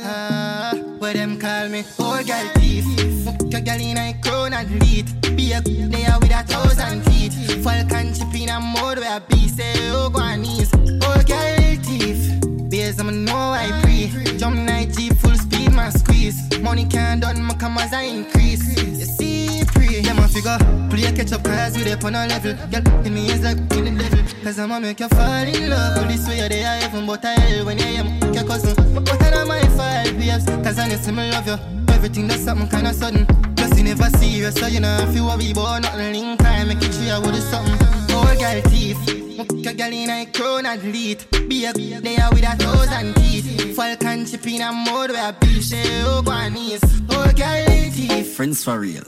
Ah, 0.07 0.75
where 0.99 1.15
them 1.15 1.39
call 1.39 1.69
me 1.69 1.85
old 1.99 2.27
girl 2.27 2.49
thief. 2.55 2.85
Fuck 3.25 3.43
your 3.51 3.61
girl 3.61 3.81
in 3.81 3.97
a 3.97 4.15
crown 4.23 4.53
and 4.53 4.83
lead. 4.83 5.37
Be 5.37 5.53
a 5.53 5.61
good 5.61 5.91
there 5.91 6.19
with 6.21 6.31
a 6.31 6.43
thousand 6.45 7.03
feet. 7.05 7.33
Falcon 7.63 8.15
chip 8.15 8.35
in 8.35 8.49
a 8.51 8.61
mode 8.61 8.99
where 8.99 9.17
I 9.17 9.19
be 9.21 9.49
say 9.49 9.73
oh 9.91 10.11
go 10.11 10.21
on 10.21 10.43
knees. 10.43 10.84
Old 11.03 11.27
girl 11.27 11.77
thief. 11.83 12.19
Beers 12.71 12.99
I'ma 13.01 13.11
know 13.13 13.53
I 13.53 13.71
pre. 13.83 14.11
Jump 14.39 14.57
night 14.57 14.93
Jeep 14.97 15.15
full 15.17 15.35
speed 15.37 15.73
my 15.73 15.91
squeeze. 15.91 16.39
Money 16.61 16.85
can't 16.87 17.21
done 17.23 17.43
my 17.43 17.55
come 17.55 17.79
as 17.79 17.93
I 17.93 18.03
increase. 18.03 18.65
You 18.81 19.05
see 19.05 19.65
pre. 19.67 20.01
Them 20.01 20.19
a 20.19 20.29
figure 20.29 20.59
play 20.91 21.05
a 21.05 21.13
catch 21.13 21.33
up 21.33 21.45
cause 21.45 21.77
you 21.77 21.85
dey 21.85 21.95
on 21.95 22.15
a 22.15 22.27
level. 22.27 22.55
Girl 22.71 23.07
in 23.07 23.15
me 23.15 23.31
is 23.31 23.43
like 23.43 23.59
in 23.77 23.97
the 23.97 24.03
devil. 24.03 24.25
Cause 24.43 24.59
I'ma 24.59 24.81
make 24.81 25.01
you 25.01 25.09
fall 25.09 25.47
in 25.47 25.71
love. 25.71 25.99
With 25.99 26.17
this 26.17 26.29
way 26.29 26.39
you're 26.39 26.49
there 26.49 26.81
heaven 26.81 27.07
but 27.07 27.25
I 27.25 27.39
hell 27.41 27.67
when 27.67 27.79
you 27.79 27.85
am 27.85 28.35
your 28.35 28.45
cousin. 28.45 28.75
But 28.95 29.09
what 29.09 29.35
are 29.35 29.47
my 29.47 29.61
five 29.77 30.17
babes? 30.19 30.47
Cause 30.47 30.79
honestly 30.79 31.13
me 31.13 31.31
love 31.31 31.47
you. 31.47 31.59
Everything 31.95 32.29
that's 32.29 32.43
something 32.45 32.69
kinda 32.69 32.93
sudden. 32.93 33.27
Plus 33.57 33.79
you 33.79 33.85
never 33.85 34.11
serious 34.19 34.55
so 34.55 34.67
you 34.67 34.81
know 34.81 34.97
if 35.09 35.15
you 35.15 35.25
worry 35.25 35.51
about 35.53 35.83
nothing 35.83 36.13
link 36.13 36.39
time 36.41 36.69
make 36.69 36.83
it 36.83 36.93
sure 36.93 37.21
with 37.21 37.43
something. 37.51 38.15
Old 38.15 38.39
girl 38.39 38.61
thief. 38.71 39.24
Fuck 39.37 39.53
your 39.53 39.73
girl 39.75 39.93
in 39.93 40.11
a 40.11 40.27
crown 40.27 40.65
and 40.67 40.83
lead. 40.85 41.25
Be 41.49 41.65
a 41.65 41.73
there 41.73 42.29
with 42.31 42.45
a 42.45 42.57
thousand 42.57 43.15
teeth. 43.17 43.75
Falcon 43.75 44.27
chip 44.27 44.47
in 44.47 44.63
a 44.63 44.73
mode 44.73 45.11
where 45.11 45.33
beef 45.33 45.65
say 45.65 46.03
oh 46.05 46.23
go 46.23 46.31
on 46.31 46.53
knees. 46.53 46.85
Old 47.11 47.11
oh, 47.11 47.33
girl 47.33 47.91
thief. 47.91 48.35
Friends 48.37 48.63
for 48.63 48.79
real. 48.79 49.03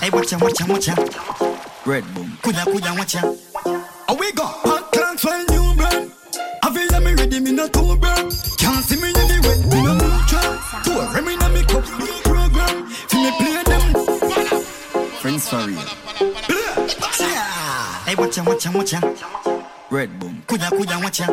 Hey, 0.00 0.10
watch 0.10 0.32
out, 0.32 0.42
watch 0.42 0.62
out, 0.62 0.68
watch 0.68 0.88
out. 0.90 1.86
Red 1.86 2.04
boom. 2.14 2.38
Kuya 2.42 2.64
kuya 2.70 2.96
watch 2.96 3.14
ya. 3.14 3.20
How 3.20 3.34
oh, 4.10 4.14
we 4.14 4.30
go? 4.32 4.44
Hot 4.44 4.92
clocks 4.92 5.24
while 5.24 5.44
new 5.50 5.74
brand. 5.74 6.12
I 6.62 6.70
feel 6.72 6.88
like 6.92 7.02
me 7.02 7.14
ready, 7.14 7.40
me 7.40 7.50
not 7.50 7.72
too 7.72 7.96
brand. 7.96 8.30
Can't 8.58 8.84
see 8.84 9.00
me 9.02 9.10
anywhere, 9.10 9.58
me 9.58 9.82
no 9.82 9.94
neutral. 9.94 10.58
Tour 10.84 11.22
me 11.22 11.36
na 11.36 11.48
me 11.48 11.64
cup, 11.64 11.82
me 11.98 12.06
program. 12.22 12.86
Fi 12.86 13.16
me 13.24 13.30
play 13.38 13.62
them. 13.64 13.82
Friends 15.18 15.48
for 15.48 15.66
real. 15.66 16.04
Hey, 18.06 18.14
watch 18.16 18.36
ya, 18.36 18.44
watch 18.44 18.64
ya, 18.64 18.70
watch 18.72 18.92
ya. 18.92 19.00
Red 19.90 20.18
boom. 20.18 20.42
Kuya 20.46 20.68
kuya 20.70 21.02
watch 21.02 21.20
ya. 21.20 21.26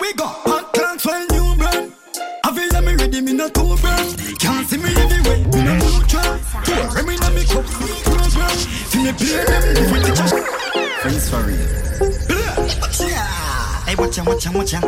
We 0.00 0.12
go? 0.14 0.26
Hot 0.26 0.72
clocks 0.72 1.06
while 1.06 1.26
new 1.30 1.56
brand. 1.56 1.92
I 2.44 2.52
feel 2.54 2.68
like 2.72 2.84
me 2.84 2.94
ready, 2.96 3.20
me 3.20 3.32
not 3.32 3.54
too 3.54 3.76
brand. 3.76 4.16
Can't 4.38 4.66
see 4.68 4.76
me 4.78 4.90
anywhere, 4.96 5.38
me 5.38 5.60
no 5.64 5.74
neutral. 5.76 6.38
Tour 6.64 7.02
me 7.06 7.16
na 7.16 7.30
me 7.30 7.44
cup, 7.44 7.64
me 7.80 7.92
program. 8.04 8.56
Fi 8.90 8.98
me 9.04 9.12
play 9.12 9.44
them. 9.44 9.92
With 9.92 10.02
the 10.04 10.12
cash. 10.16 10.32
Friends 11.00 11.28
for 11.30 11.42
real. 11.48 11.66
Hey, 13.86 13.94
watch 13.96 14.16
ya, 14.16 14.24
watch 14.24 14.44
ya, 14.44 14.52
watch 14.52 14.72
ya. 14.72 14.80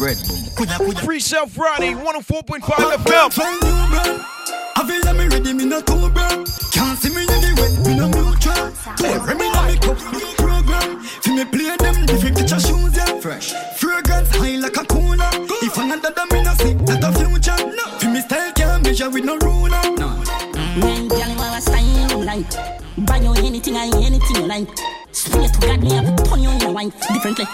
Red 0.00 0.16
boom. 0.26 0.42
Kuya 0.56 0.76
kuya. 0.78 1.00
Freestyle 1.04 1.48
Friday, 1.48 1.94
104.5 1.94 2.60
FM. 3.04 4.24
I 4.78 4.86
feel 4.86 5.02
like 5.02 5.16
me 5.16 5.26
ready, 5.26 5.52
me 5.54 5.64
not 5.64 5.88
too 5.88 6.08
bad. 6.10 6.46
Can't 6.70 6.96
see 7.00 7.10
me 7.10 7.26
anywhere, 7.26 7.70
me 7.82 7.98
no 7.98 8.06
neutral. 8.06 8.70
Every 9.02 9.34
me 9.34 9.50
no 9.50 9.62
me 9.66 9.76
cup, 9.76 9.98
me 10.14 10.22
program. 10.38 11.00
Fi 11.02 11.34
me 11.34 11.44
play 11.44 11.74
them 11.78 12.06
different 12.06 12.38
picture 12.38 12.60
shoes, 12.60 12.94
yeah. 12.94 13.18
Fresh. 13.18 13.54
Fragrance 13.74 14.30
high 14.36 14.54
like 14.54 14.76
a 14.76 14.84
cooler. 14.86 15.30
If 15.66 15.76
another 15.78 16.12
them 16.14 16.28
me 16.30 16.44
no 16.44 16.54
see, 16.54 16.74
that 16.86 17.02
a 17.02 17.10
future. 17.10 17.58
No. 17.74 17.98
Fi 17.98 18.06
me 18.06 18.20
style 18.20 18.52
can't 18.52 18.84
measure 18.84 19.10
with 19.10 19.24
no 19.24 19.36
ruler. 19.38 19.82
No. 19.98 20.22
Man, 20.78 21.08
girl, 21.08 21.26
you 21.26 21.42
have 21.42 21.58
a 21.58 21.60
style 21.60 22.24
like 22.24 22.46
Buy 22.98 23.18
you 23.18 23.34
anything 23.34 23.76
and 23.76 23.92
anything 23.96 24.36
you 24.36 24.46
like 24.46 24.68
Swear 25.10 25.48
to 25.48 25.60
God, 25.60 25.82
me 25.82 25.90
have 25.90 26.24
turn 26.24 26.40
you 26.40 26.50
in 26.50 26.62
a 26.62 26.70
wine 26.70 26.90
Differently, 27.12 27.46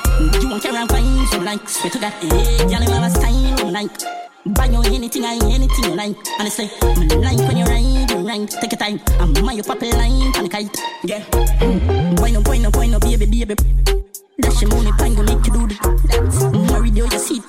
you 0.43 0.49
won't 0.51 0.63
carry 0.63 0.77
on 0.77 0.89
vines 0.89 1.31
so 1.31 1.39
like 1.39 1.67
Swear 1.69 1.91
to 1.91 1.99
God, 1.99 2.13
eh, 2.21 2.29
hey, 2.29 2.59
girl, 2.59 2.83
you 2.83 2.91
have 2.93 3.05
a 3.05 3.11
style 3.11 3.71
like 3.71 4.24
Buy 4.47 4.67
you 4.67 4.83
anything 4.83 5.25
and 5.25 5.43
anything 5.45 5.85
you 5.85 5.97
like 5.97 6.17
And 6.39 6.47
I 6.47 6.49
say, 6.51 6.69
me 6.99 7.07
like 7.17 7.39
when 7.49 7.57
you 7.57 7.65
ride, 7.65 8.11
you 8.11 8.19
ride 8.19 8.51
Take 8.51 8.73
your 8.73 8.79
time, 8.79 9.01
I'm 9.19 9.33
my 9.43 9.55
a 9.55 9.97
line 9.97 10.33
the 10.45 10.49
kite 10.51 10.77
Yeah, 11.03 11.21
hmm, 11.61 12.15
boy 12.17 12.31
no, 12.31 12.43
boy 12.43 12.59
no, 12.59 12.71
boy 12.71 12.87
no, 12.89 13.01
baby, 13.01 13.25
baby. 13.25 13.55
Dash 14.39 14.61
your 14.61 14.71
money, 14.71 14.93
pine 14.99 15.15
go 15.15 15.23
make 15.23 15.47
you 15.47 15.53
do 15.53 15.67
the 15.67 16.67
Married 16.71 16.91
hmm, 16.91 16.97
you, 16.97 17.05
you 17.05 17.19
see 17.19 17.41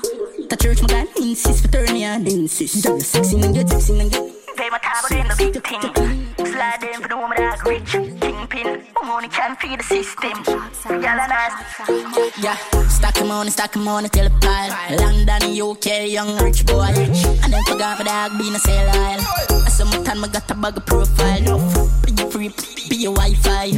The 0.47 0.55
church, 0.55 0.81
my 0.83 0.87
God, 0.87 1.07
insist 1.17 1.63
for 1.63 1.67
turn 1.67 1.91
me 1.91 2.05
on 2.05 2.25
Insist, 2.27 2.85
you're 2.85 2.99
sexy 3.01 3.41
and 3.41 3.53
get 3.53 3.69
sexy 3.69 3.99
and 3.99 4.11
my 4.71 4.77
time, 4.77 4.95
but 5.01 5.09
then 5.09 5.27
the 5.27 5.35
big 5.35 5.91
thing. 5.91 6.24
Slide 6.55 6.83
in 6.83 7.01
for 7.01 7.09
the 7.09 7.17
woman 7.17 7.35
that 7.35 7.59
rich. 7.67 7.91
Kingpin, 7.91 8.87
money 9.03 9.27
can 9.27 9.57
feed 9.57 9.77
the 9.77 9.83
system. 9.83 10.39
Y'all 10.87 11.19
are 11.19 11.27
nice. 11.27 11.51
Yeah, 12.39 12.55
stack 12.87 13.17
him 13.17 13.29
on, 13.29 13.49
stack 13.51 13.75
him 13.75 13.89
on, 13.89 14.07
till 14.07 14.29
the 14.29 14.39
pile. 14.39 14.71
London, 14.95 15.51
UK, 15.51 16.07
young 16.07 16.37
rich 16.39 16.65
boy. 16.65 16.95
And 17.43 17.51
then 17.51 17.61
forgot 17.67 17.99
my 17.99 18.05
dog 18.05 18.39
being 18.39 18.55
a 18.55 18.59
aisle. 18.63 19.19
I 19.51 19.69
saw 19.69 19.83
my 19.83 20.01
time, 20.05 20.23
I 20.23 20.29
got 20.29 20.49
a 20.49 20.55
bag 20.55 20.77
of 20.77 20.85
profile. 20.85 21.59
Be 22.05 22.15
free, 22.31 22.49
be 22.89 23.03
your 23.03 23.13
Wi-Fi. 23.13 23.71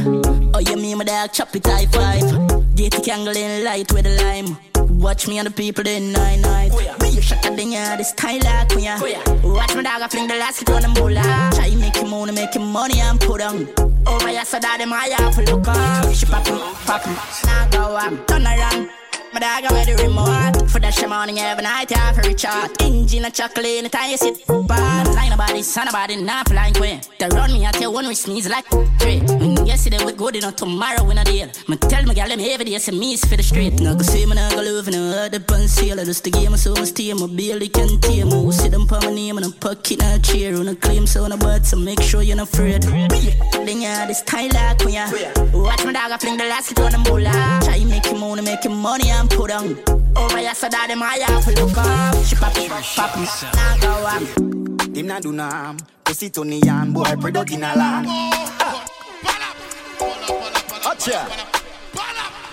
Oh, 0.54 0.60
you 0.60 0.76
mean 0.76 0.98
my 0.98 1.04
dog 1.04 1.32
chop 1.32 1.56
it 1.56 1.66
high 1.66 1.86
five. 1.86 2.30
Get 2.76 2.92
the 2.92 3.02
candle 3.04 3.36
in 3.36 3.64
light 3.64 3.92
with 3.92 4.04
the 4.04 4.14
lime. 4.22 4.56
Watch 4.98 5.28
me 5.28 5.38
and 5.38 5.46
the 5.46 5.52
people 5.52 5.86
in 5.86 6.10
nine 6.10 6.40
night. 6.40 6.72
Oh, 6.74 6.96
Be 6.98 7.10
your 7.10 7.22
shot 7.22 7.46
at 7.46 7.56
the 7.56 7.64
yard, 7.64 8.00
this 8.00 8.08
style 8.08 8.40
like 8.40 8.72
oh, 8.72 8.76
me. 8.76 8.88
Oh, 8.88 9.54
Watch 9.54 9.76
my 9.76 9.82
dog, 9.82 10.02
I 10.02 10.08
fling 10.08 10.26
the 10.26 10.34
last 10.34 10.58
hit 10.58 10.70
on 10.70 10.82
the 10.82 10.88
moolah. 10.88 11.50
Try 11.54 11.72
make 11.76 11.94
him 11.94 12.10
money, 12.10 12.32
make 12.32 12.54
him 12.54 12.66
money 12.66 12.98
and 12.98 13.20
put 13.20 13.40
on. 13.40 13.68
Over 14.08 14.28
here, 14.28 14.44
so 14.44 14.58
that 14.58 14.78
them 14.78 14.92
I 14.92 15.14
have 15.16 15.36
to 15.36 15.54
look 15.54 15.68
up. 15.68 16.12
She 16.12 16.26
pop 16.26 16.44
him, 16.44 16.58
pop 16.84 17.04
him. 17.04 17.14
Now 17.44 17.68
go 17.70 17.96
up, 17.96 18.26
turn 18.26 18.44
around. 18.44 18.90
My 19.32 19.40
dog 19.40 19.70
got 19.70 19.86
the 19.86 19.94
remote 20.02 20.70
For 20.70 20.80
that 20.80 20.94
shit 20.94 21.06
morning 21.06 21.38
every 21.38 21.62
night 21.62 21.92
I 21.92 21.98
have 21.98 22.18
a 22.18 22.22
recharge 22.26 22.70
Engine 22.80 23.26
a 23.26 23.30
chocolate 23.30 23.66
anytime 23.66 24.10
you 24.10 24.16
sit 24.16 24.46
Bad 24.66 25.06
line 25.14 25.32
about 25.32 25.50
this 25.50 25.68
son 25.68 25.86
about 25.86 26.08
it 26.08 26.22
not 26.22 26.48
flying 26.48 26.72
queen 26.72 27.02
They 27.18 27.28
run 27.28 27.52
me 27.52 27.58
here 27.76 27.90
one 27.90 28.08
we 28.08 28.14
sneeze 28.14 28.48
like 28.48 28.64
three 28.98 29.20
yesterday 29.68 30.02
we 30.02 30.12
good 30.12 30.34
enough 30.34 30.56
tomorrow 30.56 31.04
we 31.04 31.14
not 31.14 31.26
deal 31.26 31.46
Me 31.68 31.76
tell 31.76 32.02
me 32.04 32.14
gal 32.14 32.28
them 32.28 32.40
every 32.40 32.64
day 32.64 32.78
say 32.78 32.92
me 32.92 33.12
is 33.12 33.24
for 33.24 33.36
the 33.36 33.42
street 33.42 33.74
No 33.80 33.94
go 33.94 34.02
see 34.02 34.24
me 34.24 34.34
no 34.34 34.48
go 34.50 34.62
love 34.62 34.88
no 34.88 35.00
other 35.24 35.40
pan 35.40 35.68
seal 35.68 35.96
Just 36.04 36.24
to 36.24 36.30
game 36.30 36.54
I 36.54 36.56
so 36.56 36.72
much 36.72 36.94
team 36.94 37.20
my 37.20 37.26
barely 37.26 37.68
can 37.68 38.00
team 38.00 38.32
I 38.32 38.50
sit 38.50 38.70
them 38.72 38.86
pa 38.86 38.98
my 39.02 39.12
name 39.12 39.36
and 39.36 39.46
a 39.46 39.50
pocket 39.50 40.02
and 40.02 40.18
a 40.18 40.26
chair 40.26 40.54
On 40.56 40.68
a 40.68 40.74
claim 40.74 41.06
so 41.06 41.24
on 41.24 41.32
a 41.32 41.36
bud 41.36 41.66
so 41.66 41.76
make 41.76 42.00
sure 42.00 42.22
you're 42.22 42.36
not 42.36 42.48
afraid 42.48 42.82
Then 42.82 43.80
yeah 43.82 44.06
this 44.06 44.20
style 44.20 44.48
like 44.54 44.84
me 44.86 44.94
yeah 44.94 45.10
Watch 45.52 45.84
my 45.84 45.92
dog 45.92 46.12
I 46.12 46.16
fling 46.16 46.38
the 46.38 46.44
last 46.44 46.70
hit 46.70 46.80
on 46.80 46.92
the 46.92 46.98
moolah 46.98 47.60
Try 47.62 47.84
make 47.84 48.06
him 48.06 48.20
money 48.20 48.42
make 48.42 48.64
him 48.64 48.76
money 48.76 49.10
and 49.10 49.28
put 49.28 49.50
on 49.50 49.76
Over 50.16 50.38
here 50.38 50.54
so 50.54 50.68
that 50.68 50.86
them 50.88 51.02
I 51.02 51.18
have 51.28 51.44
to 51.44 51.52
look 51.62 51.76
up 51.76 52.24
She 52.24 52.36
pop 52.36 52.54
pop 52.54 53.12
it, 53.18 53.54
now 53.54 53.76
go 53.84 53.92
up 54.06 54.96
Him 54.96 55.06
not 55.06 55.22
do 55.22 55.32
no 55.32 55.44
harm. 55.44 55.76
Pussy 56.04 56.30
to 56.30 56.42
the 56.42 56.56
yam, 56.64 56.94
boy, 56.94 57.04
product 57.20 57.52
in 57.52 57.62
a 57.62 57.76
land. 57.76 58.57
Acha. 60.82 61.58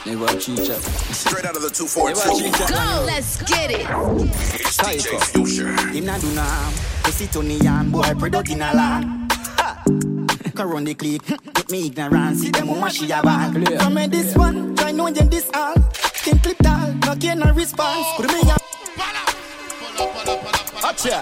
Straight 0.05 1.45
out 1.45 1.55
of 1.55 1.63
the 1.63 1.69
242. 1.69 2.73
Go, 2.73 3.03
let's 3.05 3.41
get 3.43 3.71
it. 3.71 3.87
It's 4.59 4.77
DJ 4.77 5.19
Future. 5.31 5.75
Him 5.91 6.05
not 6.05 6.21
do 6.21 6.31
no 6.33 6.41
harm. 6.41 6.73
Pussy 7.03 7.27
to 7.27 7.39
the 7.41 7.55
yam, 7.63 7.91
boy, 7.91 8.13
product 8.13 8.49
in 8.49 8.61
a 8.61 8.73
land. 8.73 9.31
Run 10.57 10.83
the 10.83 10.93
click, 10.95 11.21
get 11.25 11.69
me 11.69 11.87
ignorance, 11.87 12.41
see 12.41 12.49
them 12.49 12.69
oh, 12.69 12.73
woman 12.73 12.89
she 12.89 13.05
a 13.11 13.21
bag. 13.21 13.77
Come 13.77 13.97
in 13.97 14.09
this 14.09 14.35
one, 14.35 14.75
try 14.75 14.91
know 14.91 15.09
them 15.11 15.29
this 15.29 15.49
all. 15.53 15.75
Think 15.75 16.41
clip 16.41 16.57
tall, 16.57 16.93
no 16.93 17.15
gain 17.15 17.39
no 17.39 17.51
response. 17.53 18.07
Put 18.17 18.27
me 18.27 18.49
up. 18.49 18.61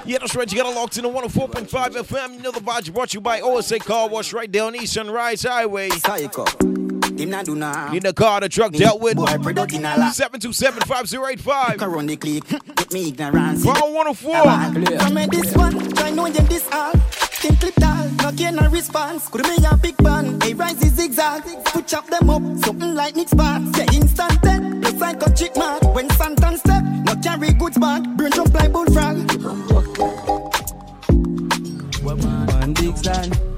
Yeah, 0.06 0.20
that's 0.20 0.36
right. 0.36 0.50
You 0.50 0.58
got 0.58 0.70
to 0.70 0.76
locked 0.76 0.98
in 0.98 1.04
to 1.04 1.10
104.5 1.10 1.68
FM. 1.68 2.36
You 2.36 2.42
know 2.42 2.52
the 2.52 2.60
vibes 2.60 2.94
brought 2.94 3.10
to 3.10 3.18
you 3.18 3.22
by 3.22 3.42
OSA 3.42 3.80
Car 3.80 4.08
Wash 4.08 4.32
right 4.32 4.50
down 4.50 4.76
East 4.76 4.94
Sunrise 4.94 5.44
Highway. 5.44 5.90
Psycho. 5.90 6.46
Him 7.18 7.30
not 7.30 7.46
do 7.46 7.56
no 7.56 7.72
harm. 7.72 7.92
Need 7.94 8.06
a 8.06 8.14
car, 8.14 8.40
the 8.42 8.50
truck 8.50 8.72
dealt 8.74 9.00
with. 9.00 9.18
Boy, 9.18 9.38
product 9.38 9.74
in 9.74 9.86
a 9.86 9.98
land. 9.98 10.14
727-5085. 10.14 11.82
Run 11.82 12.08
the 12.08 12.18
click, 12.18 12.44
get 12.48 12.92
me 12.92 13.10
ignorance. 13.10 13.64
Power 13.64 13.92
104. 13.92 14.98
Come 14.98 15.18
in 15.18 15.30
this 15.30 15.56
one, 15.56 15.92
try 15.94 16.10
know 16.10 16.28
them 16.30 16.46
this 16.48 16.68
all. 16.72 16.94
Think 17.44 17.60
clip 17.60 17.76
tall, 17.76 18.10
no 18.24 18.32
gain 18.32 18.56
no 18.56 18.70
response. 18.70 19.28
Could 19.28 19.44
me 19.48 19.58
a 19.70 19.78
big 19.78 19.98
band, 19.98 20.44
a 20.44 20.54
rise 20.54 20.82
is 20.82 20.94
zigzag. 20.94 21.44
Put 21.66 21.88
chop 21.88 22.08
them 22.08 22.30
up, 22.30 22.42
something 22.64 22.96
like 22.96 23.16
Nick 23.16 23.30
Sparks. 23.30 23.78
Yeah, 23.78 23.94
instant 23.94 24.42
dead, 24.42 24.82
the 24.82 24.98
psycho 24.98 25.32
chick 25.34 25.56
mark. 25.56 25.84
When 25.94 26.08
Santan 26.10 26.58
step, 26.58 26.84
no 27.06 27.16
carry 27.22 27.54
goods 27.54 27.78
back. 27.78 28.04
Brain 28.16 28.32
jump 28.32 28.54
like 28.54 28.72
bullfrog. 28.72 29.18
One 32.04 32.74
big 32.74 32.98
stand. 32.98 33.53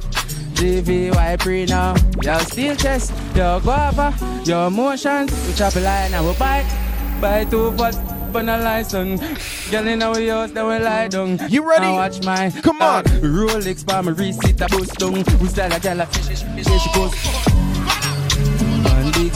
GVY 0.65 1.39
pre 1.39 1.65
now. 1.65 1.93
Your 2.23 2.39
steel 2.39 2.75
chest. 2.75 3.13
your 3.36 3.60
guava. 3.62 4.15
your 4.45 4.71
motions. 4.71 5.32
We 5.47 5.54
chop 5.54 5.75
a 5.75 5.80
line 5.80 6.13
and 6.13 6.25
we 6.25 6.34
bite. 6.34 6.65
Buy 7.21 7.45
two 7.45 7.71
pots. 7.78 7.99
On 8.36 8.49
a 8.49 8.58
license, 8.58 9.21
girl 9.71 9.88
in 9.88 10.04
our 10.04 10.19
house, 10.19 10.51
then 10.51 10.67
we 10.67 10.78
lie 10.78 11.08
down. 11.08 11.39
You 11.47 11.65
ready? 11.69 11.84
Now 11.84 11.95
watch 11.95 12.21
my 12.25 12.51
Come 12.62 12.82
on. 12.82 13.06
Rolex 13.23 13.86
by 13.86 14.01
my 14.01 14.12
receipt, 14.12 14.60
a 14.60 14.67
boost 14.67 14.95
down. 14.97 15.13
We 15.13 15.47
style 15.47 15.71
a 15.71 15.80
gal, 15.80 16.06
here 16.06 16.80
she 16.80 16.93
goes. 16.93 17.13
One 17.13 17.54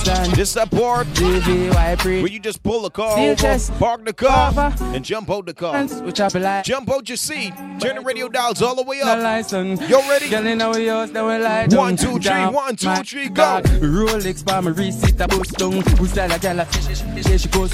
This 0.10 0.54
that 0.54 0.72
part 0.72 1.06
GVY 1.08 2.00
pre. 2.00 2.22
where 2.22 2.32
you 2.32 2.40
just 2.40 2.64
pull 2.64 2.82
the 2.82 2.90
car 2.90 3.12
Steel 3.12 3.32
over, 3.32 3.42
chest. 3.42 3.72
park 3.74 4.04
the 4.06 4.14
car, 4.14 4.52
Guava. 4.52 4.84
and 4.96 5.06
jump 5.06 5.30
out 5.30 5.46
the 5.46 5.54
car. 5.54 5.86
We 6.04 6.12
chop 6.12 6.34
a 6.34 6.40
line. 6.40 6.64
Jump 6.64 6.90
out 6.90 7.08
your 7.08 7.18
seat. 7.18 7.54
Turn 7.80 7.96
the 7.96 8.02
radio 8.02 8.28
dials 8.28 8.62
all 8.62 8.76
the 8.76 8.82
way 8.84 9.02
up. 9.02 9.20
You 9.52 10.00
ready? 10.10 10.30
Girl 10.30 10.48
in 10.48 10.62
our 10.62 10.80
house, 10.80 11.12
then 11.12 11.26
we 11.26 11.38
lie 11.38 11.68
down. 11.68 11.78
One, 11.78 11.96
two, 11.96 12.20
three, 12.20 12.32
my 12.32 13.04
three, 13.04 13.30
go. 13.30 13.62
Rolex 13.64 14.44
by 14.44 14.60
my 14.62 14.72
receipt, 14.72 15.20
a 15.22 15.28
boost 15.28 15.58
down. 15.58 15.72
We 16.00 16.08
style 16.08 16.32
a 16.32 16.40
gal, 16.40 16.66
here 16.66 17.38
she 17.38 17.48
goes. 17.50 17.72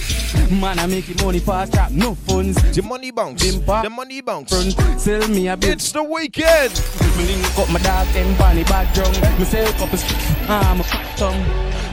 Man, 0.52 0.78
I 0.80 0.86
make 0.88 1.10
it 1.10 1.24
money 1.24 1.39
fast 1.39 1.74
trap, 1.74 1.91
no 1.91 2.15
funds. 2.15 2.62
The 2.76 2.82
money 2.82 3.12
bounce. 3.12 3.41
The 3.43 3.89
money 3.89 4.21
bounce. 4.21 4.50
Front, 4.52 5.00
sell 5.00 5.28
me 5.30 5.48
a 5.48 5.56
bit. 5.56 5.69
It's 5.74 5.91
the 5.91 6.04
weekend. 6.04 6.74
Me 7.17 7.26
link 7.28 7.58
up 7.60 7.69
my 7.71 7.80
dog, 7.80 8.08
them 8.08 8.36
bunny 8.38 8.63
back 8.65 8.93
drum. 8.93 9.12
Me 9.39 9.45
sell 9.45 9.71
couple, 9.74 9.98
I'm 10.47 10.79
a 10.79 10.84
tongue. 11.17 11.43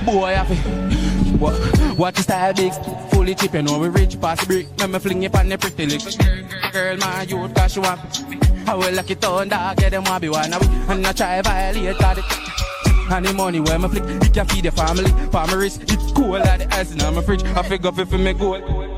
Boy, 0.05 0.35
I 0.37 0.45
feel. 0.45 1.39
What, 1.39 1.55
what 1.97 2.15
the 2.15 2.23
style 2.23 2.53
big, 2.55 2.73
fully 3.11 3.35
cheap, 3.35 3.55
you 3.55 3.63
know 3.63 3.79
we 3.79 3.89
rich 3.89 4.21
past 4.21 4.47
brick. 4.47 4.67
Let 4.79 4.91
me 4.91 4.99
fling 4.99 5.23
it 5.23 5.35
on 5.35 5.49
the 5.49 5.59
pretty 5.59 5.87
lick. 5.87 6.73
Girl, 6.73 6.97
my 6.99 7.23
youth, 7.23 7.55
cause 7.55 7.73
she 7.73 7.81
want. 7.81 8.01
I 8.69 8.75
will 8.75 8.93
lock 8.93 9.11
it 9.11 9.25
on, 9.25 9.49
dog, 9.49 9.77
get 9.77 9.91
them 9.91 10.05
want 10.05 10.23
be 10.23 10.29
one. 10.29 10.53
And 10.53 11.07
I 11.07 11.13
try 11.13 11.41
violate, 11.43 11.99
got 11.99 12.19
it. 12.19 12.25
And 13.11 13.27
the 13.27 13.33
money 13.33 13.61
where 13.61 13.79
me 13.79 13.89
flick, 13.89 14.05
it 14.05 14.35
can 14.35 14.47
feed 14.47 14.65
the 14.65 14.71
family. 14.71 15.11
Farmer 15.31 15.59
wrist, 15.59 15.83
it's 15.83 16.13
cool 16.13 16.31
like 16.31 16.61
the 16.61 16.75
ice 16.75 16.93
in 16.93 16.99
my 16.99 17.23
fridge. 17.23 17.45
I 17.45 17.63
figure 17.63 17.91
if 17.97 18.13
me 18.13 18.33
gold. 18.33 18.92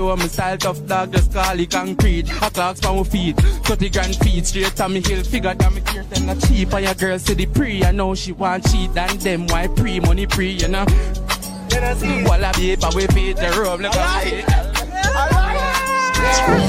To 0.00 0.16
my 0.16 0.26
style 0.28 0.56
tough 0.56 0.86
dog, 0.86 1.12
just 1.12 1.32
call 1.32 1.60
it 1.60 1.70
concrete. 1.70 2.30
A 2.42 2.50
clocks 2.50 2.80
for 2.80 2.94
my 2.94 3.02
feet, 3.02 3.36
30 3.36 3.90
grand 3.90 4.16
feet, 4.16 4.46
straight 4.46 4.80
on 4.80 4.94
me 4.94 5.02
hill. 5.02 5.22
Figure 5.22 5.54
that 5.54 5.72
me 5.74 5.82
care 5.82 6.04
them 6.04 6.26
not 6.26 6.40
cheap. 6.40 6.72
And 6.72 6.84
your 6.86 6.94
girl 6.94 7.18
say 7.18 7.34
the 7.34 7.44
pre, 7.46 7.84
I 7.84 7.92
know 7.92 8.14
she 8.14 8.32
want 8.32 8.64
cheat 8.70 8.94
than 8.94 9.18
them. 9.18 9.46
Why 9.48 9.68
pre, 9.68 10.00
money 10.00 10.26
pre, 10.26 10.52
you 10.52 10.68
know? 10.68 10.86
Be 10.86 12.76
but 12.76 12.94
we 12.94 13.06
feed 13.08 13.36
the 13.36 13.50
room, 13.58 13.82
look 13.82 13.94
at 13.94 14.24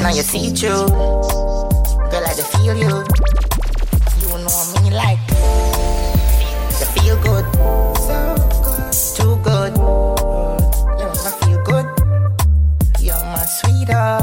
Now 0.04 0.10
you 0.10 0.24
see 0.24 0.50
through. 0.50 0.90
Girl, 0.90 2.26
I 2.26 2.34
feel 2.34 2.76
you. 2.76 3.06
You 4.20 4.28
know 4.44 4.66
me 4.84 4.92
like. 4.92 5.20
You 6.80 6.86
feel 6.96 7.18
good. 7.24 7.46
Too 9.16 9.36
good. 9.44 10.21
My 13.92 14.21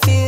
feel 0.00 0.23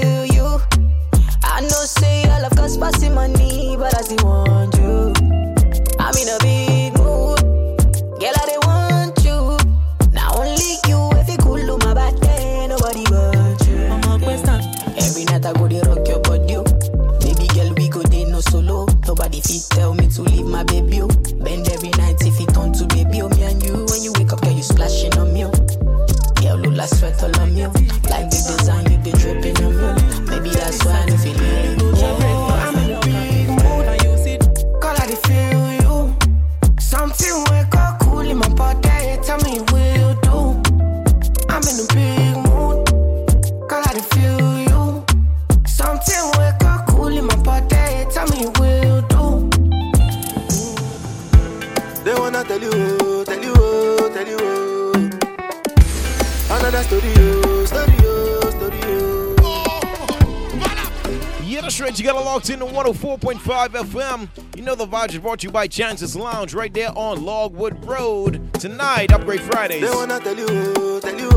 104.5 63.68 64.28
FM. 64.28 64.56
You 64.56 64.62
know 64.62 64.74
the 64.74 64.86
vibes 64.86 65.10
is 65.10 65.18
brought 65.18 65.40
to 65.40 65.46
you 65.46 65.52
by 65.52 65.66
Chances 65.66 66.16
Lounge 66.16 66.54
right 66.54 66.72
there 66.72 66.90
on 66.96 67.24
Logwood 67.24 67.84
Road. 67.84 68.52
Tonight, 68.54 69.12
Upgrade 69.12 69.40
Fridays. 69.40 69.82
They 69.82 69.90
wanna 69.90 70.20
tell 70.20 70.36
you, 70.36 71.00
tell 71.00 71.18
you, 71.18 71.30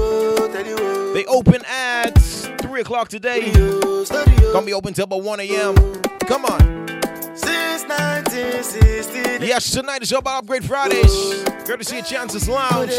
tell 0.52 0.66
you. 0.66 1.14
They 1.14 1.26
open 1.26 1.64
at 1.66 2.18
3 2.62 2.82
o'clock 2.82 3.10
today. 3.10 3.52
Gonna 3.52 4.66
be 4.66 4.74
open 4.74 4.94
till 4.94 5.06
about 5.06 5.24
1 5.24 5.40
a.m. 5.42 5.76
Come 6.28 6.46
on. 6.46 6.88
Since 7.36 7.84
1960. 7.88 9.46
Yes, 9.46 9.72
tonight 9.72 10.04
is 10.04 10.14
all 10.14 10.20
about 10.20 10.44
Upgrade 10.44 10.66
Fridays. 10.66 11.44
Courtesy 11.66 12.00
of 12.00 12.06
Chances 12.06 12.48
Lounge. 12.48 12.92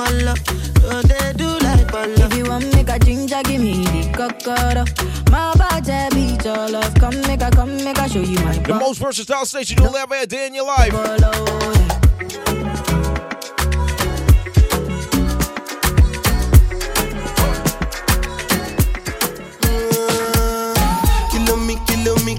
my 0.00 0.24
love. 0.24 0.40
So 0.80 1.02
they 1.02 1.32
do 1.34 1.58
like 1.58 1.92
ball 1.92 2.04
If 2.04 2.34
you 2.36 2.44
want 2.44 2.72
make 2.74 2.88
a 2.88 2.98
ginger, 2.98 3.42
give 3.44 3.60
me 3.60 3.84
the 3.84 4.10
cocoa. 4.12 4.84
My 5.30 5.54
body 5.54 6.08
beat 6.14 6.44
your 6.44 6.68
love. 6.68 6.94
Come 6.94 7.20
make 7.22 7.42
a, 7.42 7.50
come 7.50 7.76
make 7.84 7.98
a 7.98 8.08
show 8.08 8.20
you 8.20 8.38
my 8.40 8.56
The 8.58 8.74
most 8.74 8.98
versatile 8.98 9.44
station 9.46 9.82
you'll 9.82 9.96
ever 9.96 10.14
a 10.14 10.26
day 10.26 10.46
in 10.46 10.54
your 10.54 10.66
life. 10.66 10.92
Kilo 21.30 21.56
me, 21.56 21.76
kilo 21.86 22.16
me, 22.24 22.38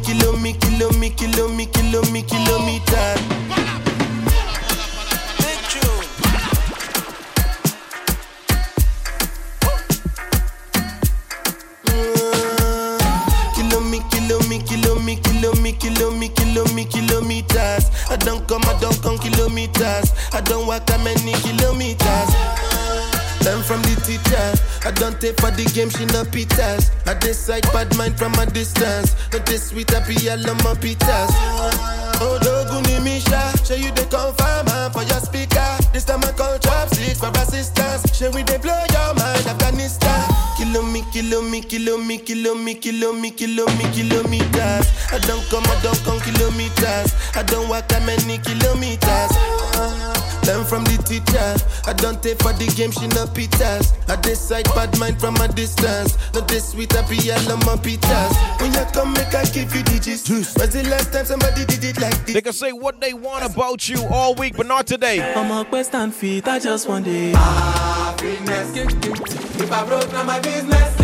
don't 18.24 18.48
come, 18.48 18.62
I 18.66 18.78
don't 18.80 19.02
come 19.02 19.18
kilometers. 19.18 20.12
I 20.34 20.42
don't 20.42 20.68
walk 20.68 20.86
that 20.88 21.02
many 21.04 21.34
kilometers. 21.42 22.30
Learn 23.46 23.64
from 23.64 23.82
the 23.82 23.96
teacher. 24.06 24.48
I 24.86 24.92
don't 24.92 25.20
take 25.20 25.40
for 25.40 25.52
the 25.52 25.66
game, 25.74 25.90
she 25.90 26.06
no 26.06 26.24
pitas. 26.24 26.92
I 27.08 27.14
decide 27.16 27.64
bad 27.74 27.96
mind 27.98 28.18
from 28.18 28.34
a 28.36 28.46
distance. 28.46 29.16
Not 29.32 29.46
this 29.46 29.70
sweet, 29.70 29.94
I 29.94 30.06
be 30.08 30.16
all 30.30 30.50
on 30.50 30.58
my 30.58 30.74
pitas. 30.78 31.32
Oh, 32.22 32.38
Doguni 32.42 33.04
Misha, 33.04 33.42
show 33.66 33.76
you 33.76 33.92
the 33.92 34.06
confirm 34.06 34.66
man 34.68 34.92
for 34.92 35.04
your 35.04 35.20
speaker. 35.20 35.78
This 35.94 36.06
time 36.06 36.24
I 36.24 36.32
call 36.32 36.58
chopsticks 36.60 37.20
for 37.20 37.30
assistance. 37.30 38.16
Show 38.16 38.30
we 38.32 38.44
they 38.44 38.58
blow 38.58 38.78
your 38.94 39.14
mind, 39.16 39.48
Afghanistan. 39.48 40.31
Kilo 40.62 40.84
me, 40.84 41.02
kilo 41.12 41.42
me, 41.42 41.60
kilo 41.60 41.98
me, 41.98 42.20
kilo 42.20 42.54
me, 42.54 42.76
kilo 42.76 43.14
me, 43.14 43.32
kilo 43.32 43.66
me, 43.66 43.86
kilometers. 43.98 44.86
I 45.12 45.18
don't 45.26 45.44
come, 45.50 45.64
I 45.66 45.80
don't 45.82 45.98
come 46.06 46.20
kilometers. 46.20 47.16
I 47.36 47.42
don't 47.42 47.68
walk 47.68 47.88
that 47.88 48.06
many 48.06 48.38
kilometers. 48.38 49.02
Uh-huh. 49.02 50.46
Learn 50.46 50.64
from 50.64 50.84
the 50.84 51.02
teacher. 51.02 51.58
I 51.90 51.94
don't 51.94 52.22
take 52.22 52.38
for 52.44 52.54
the 52.54 52.68
game, 52.78 52.92
she 52.92 53.08
no 53.08 53.26
pitas. 53.26 53.98
I 54.08 54.22
decide 54.22 54.66
bad 54.76 54.96
mind 55.00 55.20
from 55.20 55.36
a 55.38 55.48
distance. 55.48 56.16
Not 56.36 56.48
this 56.48 56.70
sweet, 56.70 56.96
I 56.96 57.10
be 57.10 57.18
all 57.32 57.54
on 57.54 57.60
my 57.66 57.76
pitas. 57.82 58.62
When 58.62 58.72
you 58.72 58.86
come, 58.94 59.14
make 59.14 59.34
I 59.34 59.46
give 59.46 59.74
you 59.76 59.82
digits. 59.82 60.30
When's 60.30 60.74
the 60.74 60.84
last 60.92 61.12
time 61.12 61.26
somebody 61.26 61.66
did 61.66 61.84
it 61.84 62.00
like 62.00 62.24
this? 62.28 62.36
They 62.36 62.42
can 62.42 62.54
say 62.54 62.72
what 62.72 63.02
they 63.02 63.16
want 63.16 63.44
about 63.44 63.90
you 63.90 64.06
all 64.12 64.36
week, 64.36 64.56
but 64.56 64.68
not 64.68 64.86
today. 64.86 65.34
I'm 65.34 65.50
a 65.50 65.66
quest 65.66 65.96
and 65.96 66.14
feet, 66.14 66.48
I 66.48 66.60
just 66.60 66.88
want 66.88 67.06
the 67.06 67.34
happiness. 68.22 68.76
If 69.62 69.72
I 69.72 69.86
broke, 69.86 70.12
now 70.12 70.24
my 70.24 70.40
business. 70.40 70.96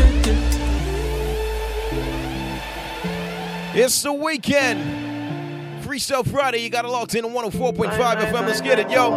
It's 3.74 4.02
the 4.02 4.14
weekend. 4.14 5.84
Free 5.84 6.00
Freestyle 6.00 6.28
Friday. 6.28 6.60
You 6.60 6.70
got 6.70 6.86
it 6.86 6.90
locked 6.90 7.16
in 7.16 7.26
on 7.26 7.32
104.5 7.32 7.92
FM. 7.92 8.48
Let's 8.48 8.62
get 8.62 8.80
it, 8.80 8.90
yo. 8.90 9.14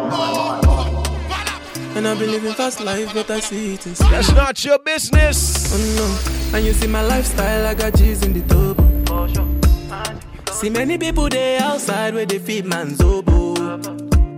And 1.96 2.06
I've 2.06 2.18
been 2.18 2.30
living 2.30 2.52
fast 2.52 2.80
life, 2.80 3.12
but 3.12 3.30
I 3.30 3.40
see 3.40 3.74
it 3.74 3.86
in 3.86 3.94
That's 3.94 4.32
not 4.32 4.64
your 4.64 4.78
business. 4.78 5.72
Oh 5.72 5.78
no. 5.96 6.56
And 6.56 6.66
you 6.66 6.72
see 6.72 6.86
my 6.86 7.02
lifestyle, 7.02 7.66
I 7.66 7.74
got 7.74 7.94
G's 7.94 8.22
in 8.22 8.32
the 8.32 8.42
tub. 8.46 8.78
See 10.52 10.70
many 10.70 10.98
people 10.98 11.28
there 11.28 11.60
outside 11.62 12.14
where 12.14 12.26
they 12.26 12.38
feed 12.38 12.64
man's 12.66 13.00
oboe. 13.00 13.80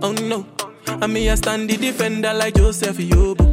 Oh 0.01 0.13
no. 0.13 0.47
And 0.87 1.13
me, 1.13 1.29
I 1.29 1.35
stand 1.35 1.69
the 1.69 1.77
defender 1.77 2.33
like 2.33 2.55
Joseph 2.55 2.97
Yobo. 2.97 3.52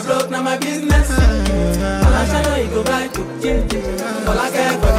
I 0.00 0.06
broke, 0.06 0.30
now 0.30 0.42
my 0.42 0.56
business. 0.56 1.10
I'ma 1.10 2.24
show 2.24 2.56
you, 2.56 2.64
you 2.64 2.70
go 2.70 2.82
right. 2.84 3.18
All 4.26 4.38
I 4.38 4.50
care 4.50 4.89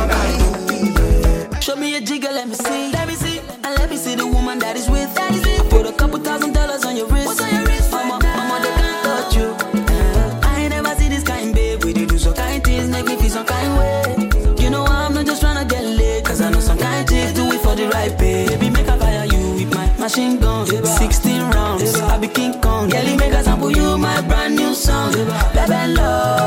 machine 20.12 20.40
gun. 20.40 20.66
16 20.66 21.42
rounds, 21.52 21.96
I 21.96 22.18
be 22.18 22.28
King 22.28 22.60
Kong. 22.60 22.90
Girlie, 22.90 23.16
make 23.16 23.34
I 23.34 23.44
sample 23.44 23.72
you 23.72 23.98
my 23.98 24.20
brand 24.22 24.56
new 24.56 24.74
song. 24.74 25.14
Baby, 25.54 25.94
love. 25.94 26.42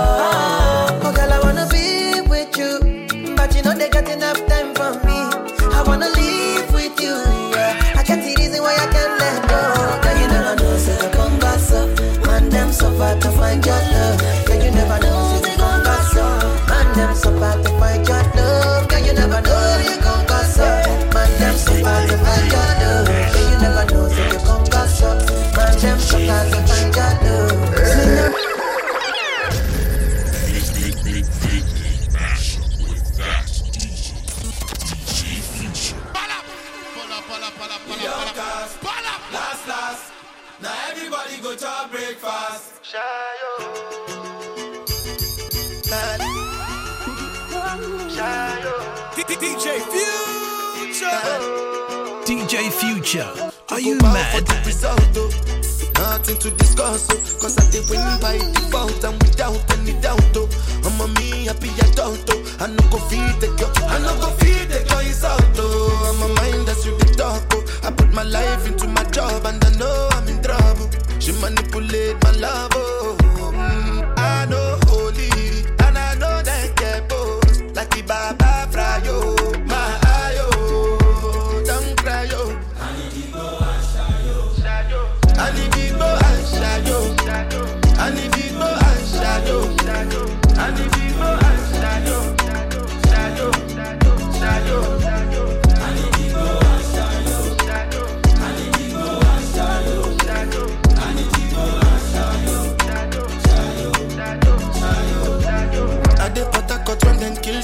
Man, 26.26 26.53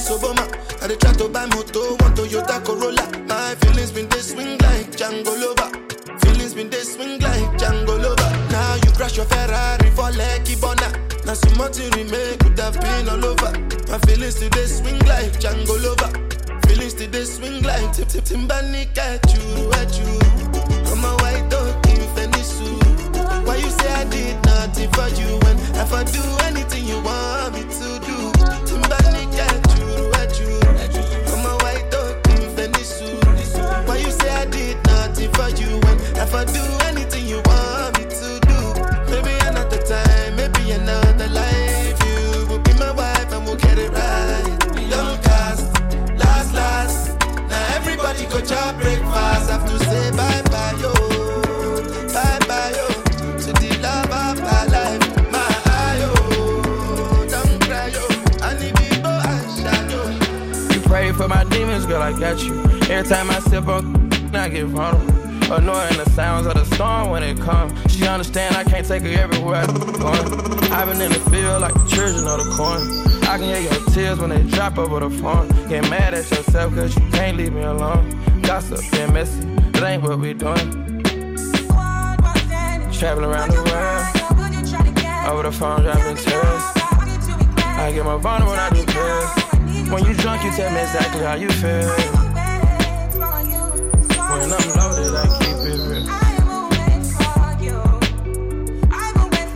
kill 0.07 0.17
Soboma. 0.17 0.45
I 0.81 0.87
dey 0.87 0.95
try 0.95 1.13
to 1.13 1.29
buy 1.29 1.45
moto, 1.47 1.95
one 1.97 2.13
Toyota 2.15 2.63
Corolla. 2.65 3.05
My 3.27 3.55
feelings 3.55 3.91
been 3.91 4.07
they 4.09 4.19
swing 4.19 4.57
like 4.59 4.91
Django 4.91 5.33
Lover. 5.39 5.69
Feelings 6.19 6.53
been 6.53 6.69
they 6.69 6.81
swing 6.83 7.19
like 7.19 7.57
Django 7.59 8.01
Lover. 8.01 8.29
Now 8.51 8.75
you 8.75 8.91
crash 8.91 9.17
your 9.17 9.25
Ferrari 9.25 9.89
for 9.91 10.11
Lucky 10.11 10.55
Bona. 10.55 10.91
Now 11.25 11.33
some 11.33 11.57
money 11.57 11.89
remain 11.95 12.37
could 12.39 12.57
have 12.59 12.79
been 12.79 13.09
all 13.09 13.23
over. 13.25 13.51
My 13.89 13.97
feelings 13.99 14.35
today 14.35 14.65
swing 14.65 14.99
like 15.05 15.33
Django 15.39 15.75
Lover. 15.83 16.11
Feelings 16.67 16.93
today 16.93 17.23
swing 17.25 17.61
like 17.63 17.93
Tip 17.93 18.07
Tip 18.07 18.23
Timbani 18.23 18.87
at 18.97 19.21
you, 19.33 19.71
at 19.73 19.91
you. 19.99 20.19
I'm 20.91 21.03
a 21.05 21.13
white 21.21 21.47
dog 21.49 21.85
in 21.87 22.01
Fenisu. 22.15 23.45
Why 23.45 23.55
you 23.57 23.69
say 23.69 23.93
I 23.93 24.03
did 24.05 24.43
nothing 24.45 24.89
for 24.91 25.07
you 25.09 25.37
when 25.43 25.57
if 25.77 25.93
I 25.93 26.03
do 26.03 26.21
anything 26.45 26.85
you 26.85 26.99
want 27.01 27.53
me 27.55 27.70
I 36.33 36.45
do 36.45 36.63
anything 36.87 37.27
you 37.27 37.41
want 37.45 37.97
me 37.99 38.05
to 38.05 38.39
do? 38.49 38.59
Maybe 39.11 39.33
another 39.47 39.77
time, 39.83 40.35
maybe 40.35 40.71
another 40.71 41.27
life. 41.27 41.97
You 42.05 42.47
will 42.47 42.59
be 42.59 42.73
my 42.73 42.91
wife 42.91 43.31
and 43.31 43.45
we'll 43.45 43.57
get 43.57 43.77
it 43.77 43.91
right. 43.91 44.79
Young 44.89 45.17
cast, 45.21 45.71
last, 46.17 46.53
last. 46.53 47.19
Now 47.49 47.75
everybody 47.75 48.25
go 48.25 48.39
to 48.39 48.75
breakfast. 48.79 49.49
Have 49.51 49.65
to 49.69 49.79
say 49.85 50.11
bye 50.11 50.41
bye, 50.49 50.73
yo. 50.81 50.93
Bye 52.13 52.39
bye, 52.47 52.73
yo. 52.77 52.87
To 53.43 53.53
the 53.53 53.77
love 53.81 54.11
of 54.11 54.41
my 54.41 54.65
life. 54.65 55.31
My 55.31 55.47
eye, 55.65 55.97
yo. 56.01 57.27
Don't 57.27 57.61
cry, 57.65 57.87
yo. 57.87 58.05
I 58.41 58.57
need 58.59 58.75
people 58.75 59.11
and 59.11 59.51
shadow. 59.59 60.73
You 60.73 60.79
pray 60.87 61.11
for 61.11 61.27
my 61.27 61.43
demons, 61.45 61.85
girl, 61.85 62.01
I 62.01 62.17
got 62.17 62.41
you. 62.43 62.63
Every 62.89 63.07
time 63.07 63.29
I 63.29 63.39
sip 63.41 63.67
on, 63.67 64.11
I 64.33 64.49
get 64.49 64.65
vulnerable. 64.65 65.20
Annoying 65.51 65.97
the 65.97 66.09
sounds 66.11 66.47
of 66.47 66.53
the 66.53 66.63
storm 66.75 67.09
when 67.09 67.23
it 67.23 67.37
comes. 67.37 67.73
She 67.91 68.07
understand 68.07 68.55
I 68.55 68.63
can't 68.63 68.87
take 68.87 69.03
her 69.03 69.09
everywhere 69.09 69.57
I'm 69.57 69.75
going. 69.75 70.71
I've 70.71 70.87
been 70.87 71.01
in 71.01 71.11
the 71.11 71.19
field 71.29 71.61
like 71.61 71.73
the 71.73 71.85
children 71.87 72.25
of 72.25 72.37
the 72.39 72.53
corn. 72.55 72.81
I 73.27 73.37
can 73.37 73.43
hear 73.43 73.59
your 73.59 73.85
tears 73.91 74.19
when 74.19 74.29
they 74.29 74.43
drop 74.43 74.77
over 74.77 75.01
the 75.01 75.09
phone. 75.09 75.49
Get 75.67 75.89
mad 75.89 76.13
at 76.13 76.29
yourself 76.31 76.73
cause 76.73 76.95
you 76.97 77.05
can't 77.11 77.35
leave 77.35 77.51
me 77.51 77.63
alone. 77.63 78.41
Gossip 78.41 78.79
and 78.93 79.13
messy, 79.13 79.45
it 79.73 79.83
ain't 79.83 80.03
what 80.03 80.19
we 80.19 80.33
doing. 80.33 81.03
Traveling 82.93 83.29
around 83.29 83.51
the 83.51 83.61
world. 83.67 84.21
Over 85.27 85.43
the 85.43 85.51
phone, 85.51 85.81
dropping 85.81 86.15
tears. 86.15 86.63
I 87.81 87.91
get 87.93 88.05
more 88.05 88.19
vulnerable 88.19 88.51
when 88.51 88.59
I 88.59 88.69
do 88.69 88.85
this. 88.85 89.91
When 89.91 90.05
you 90.05 90.13
drunk, 90.13 90.43
you 90.45 90.51
tell 90.51 90.71
me 90.71 90.79
exactly 90.79 91.23
how 91.23 91.35
you 91.35 91.49
feel. 91.49 91.89
When 94.31 94.53
I'm 94.53 94.69
loaded, 94.77 95.13
I 95.13 95.40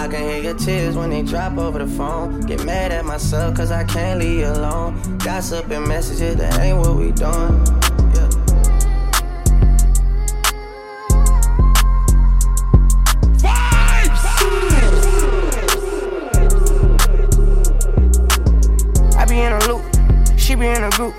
I 0.00 0.08
can 0.08 0.22
hear 0.22 0.42
your 0.42 0.54
tears 0.54 0.96
when 0.96 1.10
they 1.10 1.20
drop 1.20 1.58
over 1.58 1.78
the 1.78 1.86
phone. 1.86 2.40
Get 2.40 2.64
mad 2.64 2.90
at 2.90 3.04
myself 3.04 3.54
cause 3.54 3.70
I 3.70 3.84
can't 3.84 4.18
leave 4.18 4.38
you 4.38 4.46
alone. 4.46 5.18
Gossip 5.18 5.70
and 5.70 5.86
messages, 5.86 6.36
that 6.36 6.58
ain't 6.58 6.78
what 6.78 6.96
we 6.96 7.12
doing. 7.12 7.60
I 19.18 19.26
be 19.28 19.38
in 19.38 19.52
a 19.52 19.60
loop, 19.68 19.84
she 20.38 20.54
be 20.54 20.66
in 20.66 20.82
a 20.82 20.90
group. 20.92 21.14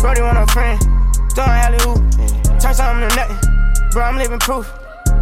Brody 0.00 0.22
want 0.22 0.36
a 0.36 0.52
friend, 0.52 0.82
throwing 1.30 1.50
alley 1.50 1.78
hoop. 1.82 2.02
Turn 2.58 2.74
something 2.74 3.08
to 3.08 3.14
nothing, 3.14 3.90
bro, 3.92 4.02
I'm 4.02 4.16
living 4.16 4.40
proof. 4.40 4.68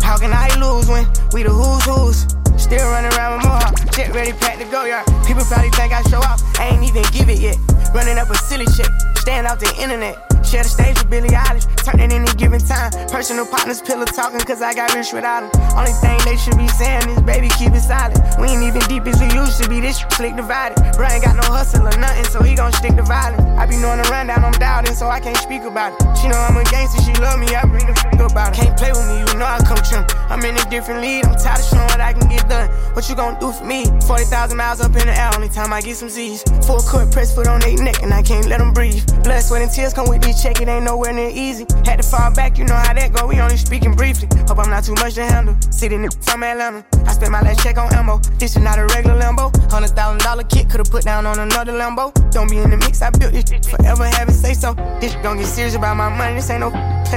How 0.02 0.16
can 0.16 0.32
I 0.32 0.48
lose 0.58 0.88
when 0.88 1.06
we 1.34 1.42
the 1.42 1.50
who's 1.50 1.84
who's? 1.84 2.43
Still 2.64 2.88
running 2.88 3.12
around 3.12 3.36
with 3.36 3.44
Mohawk, 3.44 3.92
jet 3.92 4.14
ready, 4.14 4.32
packed 4.32 4.58
to 4.58 4.64
go 4.64 4.86
yard. 4.86 5.04
People 5.26 5.44
probably 5.44 5.68
think 5.76 5.92
I 5.92 6.00
show 6.08 6.16
off, 6.16 6.40
I 6.58 6.68
ain't 6.68 6.82
even 6.82 7.04
give 7.12 7.28
it 7.28 7.38
yet. 7.38 7.58
Running 7.94 8.16
up 8.16 8.30
a 8.30 8.34
silly 8.36 8.64
chick, 8.74 8.88
stand 9.16 9.46
off 9.46 9.60
the 9.60 9.70
internet. 9.78 10.33
Share 10.54 10.62
the 10.62 10.68
stage 10.68 10.94
with 11.02 11.10
Billie 11.10 11.34
Eilish, 11.34 11.66
turn 11.82 11.98
any 11.98 12.30
given 12.38 12.62
time. 12.62 12.94
Personal 13.10 13.44
partners, 13.44 13.82
pillow 13.82 14.06
talking, 14.06 14.38
cause 14.38 14.62
I 14.62 14.72
got 14.72 14.94
rich 14.94 15.10
without 15.12 15.42
them. 15.42 15.50
Only 15.74 15.90
thing 15.98 16.14
they 16.22 16.38
should 16.38 16.54
be 16.54 16.68
saying 16.78 17.10
is, 17.10 17.18
baby, 17.26 17.50
keep 17.58 17.74
it 17.74 17.82
silent. 17.82 18.22
We 18.38 18.54
ain't 18.54 18.62
even 18.62 18.78
deep 18.86 19.02
as 19.10 19.18
we 19.18 19.26
used 19.34 19.58
to 19.58 19.68
be, 19.68 19.82
this 19.82 19.98
shit 19.98 20.12
slick 20.12 20.36
divided. 20.38 20.78
Bro 20.94 21.10
ain't 21.10 21.26
got 21.26 21.34
no 21.34 21.42
hustle 21.42 21.82
or 21.82 21.96
nothing, 21.98 22.22
so 22.30 22.38
he 22.38 22.54
gon' 22.54 22.70
stick 22.70 22.94
to 22.94 23.02
violence. 23.02 23.42
I 23.58 23.66
be 23.66 23.82
knowing 23.82 23.98
the 23.98 24.06
rundown, 24.14 24.46
I'm 24.46 24.54
doubting, 24.62 24.94
so 24.94 25.10
I 25.10 25.18
can't 25.18 25.36
speak 25.42 25.66
about 25.66 25.90
it. 25.90 25.98
She 26.22 26.30
know 26.30 26.38
I'm 26.38 26.54
a 26.54 26.62
gangster, 26.70 27.02
she 27.02 27.10
love 27.18 27.42
me, 27.42 27.50
I 27.50 27.66
bring 27.66 27.90
the 27.90 27.98
fuck 27.98 28.22
about 28.22 28.54
it. 28.54 28.62
Can't 28.62 28.78
play 28.78 28.94
with 28.94 29.10
me, 29.10 29.26
you 29.26 29.34
know 29.34 29.50
I 29.50 29.58
come 29.66 29.82
trim. 29.82 30.06
I'm 30.30 30.38
in 30.46 30.54
a 30.54 30.64
different 30.70 31.02
league, 31.02 31.26
I'm 31.26 31.34
tired 31.34 31.58
of 31.58 31.66
showing 31.66 31.90
what 31.90 31.98
I 31.98 32.14
can 32.14 32.30
get 32.30 32.46
done. 32.48 32.70
What 32.94 33.10
you 33.10 33.18
gon' 33.18 33.42
do 33.42 33.50
for 33.50 33.66
me? 33.66 33.90
40,000 34.06 34.54
miles 34.54 34.78
up 34.78 34.94
in 34.94 35.02
the 35.10 35.18
air, 35.18 35.34
only 35.34 35.50
time 35.50 35.72
I 35.72 35.82
get 35.82 35.96
some 35.96 36.08
Z's. 36.08 36.46
Full 36.62 36.78
court 36.78 37.10
press 37.10 37.34
foot 37.34 37.50
on 37.50 37.58
their 37.58 37.74
neck, 37.82 38.06
and 38.06 38.14
I 38.14 38.22
can't 38.22 38.46
let 38.46 38.62
them 38.62 38.70
breathe. 38.72 39.02
Blood, 39.26 39.42
sweat, 39.42 39.62
and 39.62 39.70
tears 39.72 39.92
come 39.92 40.08
with 40.08 40.22
this 40.22 40.43
check, 40.44 40.60
it 40.60 40.68
ain't 40.68 40.84
nowhere 40.84 41.12
near 41.12 41.30
easy. 41.30 41.64
Had 41.86 41.96
to 41.96 42.06
fall 42.06 42.30
back, 42.34 42.58
you 42.58 42.64
know 42.64 42.74
how 42.74 42.92
that 42.92 43.12
go, 43.14 43.26
we 43.26 43.40
only 43.40 43.56
speaking 43.56 43.94
briefly. 43.94 44.28
Hope 44.46 44.58
I'm 44.58 44.68
not 44.68 44.84
too 44.84 44.94
much 44.94 45.14
to 45.14 45.24
handle. 45.24 45.56
Sitting 45.70 46.04
in 46.04 46.10
from 46.10 46.42
Atlanta, 46.42 46.84
I 47.06 47.12
spent 47.14 47.32
my 47.32 47.40
last 47.40 47.62
check 47.62 47.78
on 47.78 47.92
ammo. 47.94 48.18
This 48.38 48.54
is 48.56 48.62
not 48.62 48.78
a 48.78 48.84
regular 48.94 49.18
Lambo. 49.18 49.48
Hundred 49.70 49.96
thousand 49.96 50.20
dollar 50.20 50.44
kit, 50.44 50.68
could've 50.68 50.90
put 50.90 51.04
down 51.04 51.24
on 51.24 51.38
another 51.38 51.72
Lambo. 51.72 52.12
Don't 52.30 52.50
be 52.50 52.58
in 52.58 52.68
the 52.68 52.76
mix, 52.76 53.00
I 53.00 53.10
built 53.10 53.32
this 53.32 53.48
shit 53.48 53.64
forever, 53.64 54.04
have 54.04 54.28
it 54.28 54.34
say 54.34 54.52
so. 54.52 54.74
This 55.00 55.14
gon' 55.16 55.38
get 55.38 55.46
serious 55.46 55.76
about 55.76 55.96
my 55.96 56.10
money, 56.10 56.34
this 56.34 56.50
ain't 56.50 56.60
no 56.60 56.70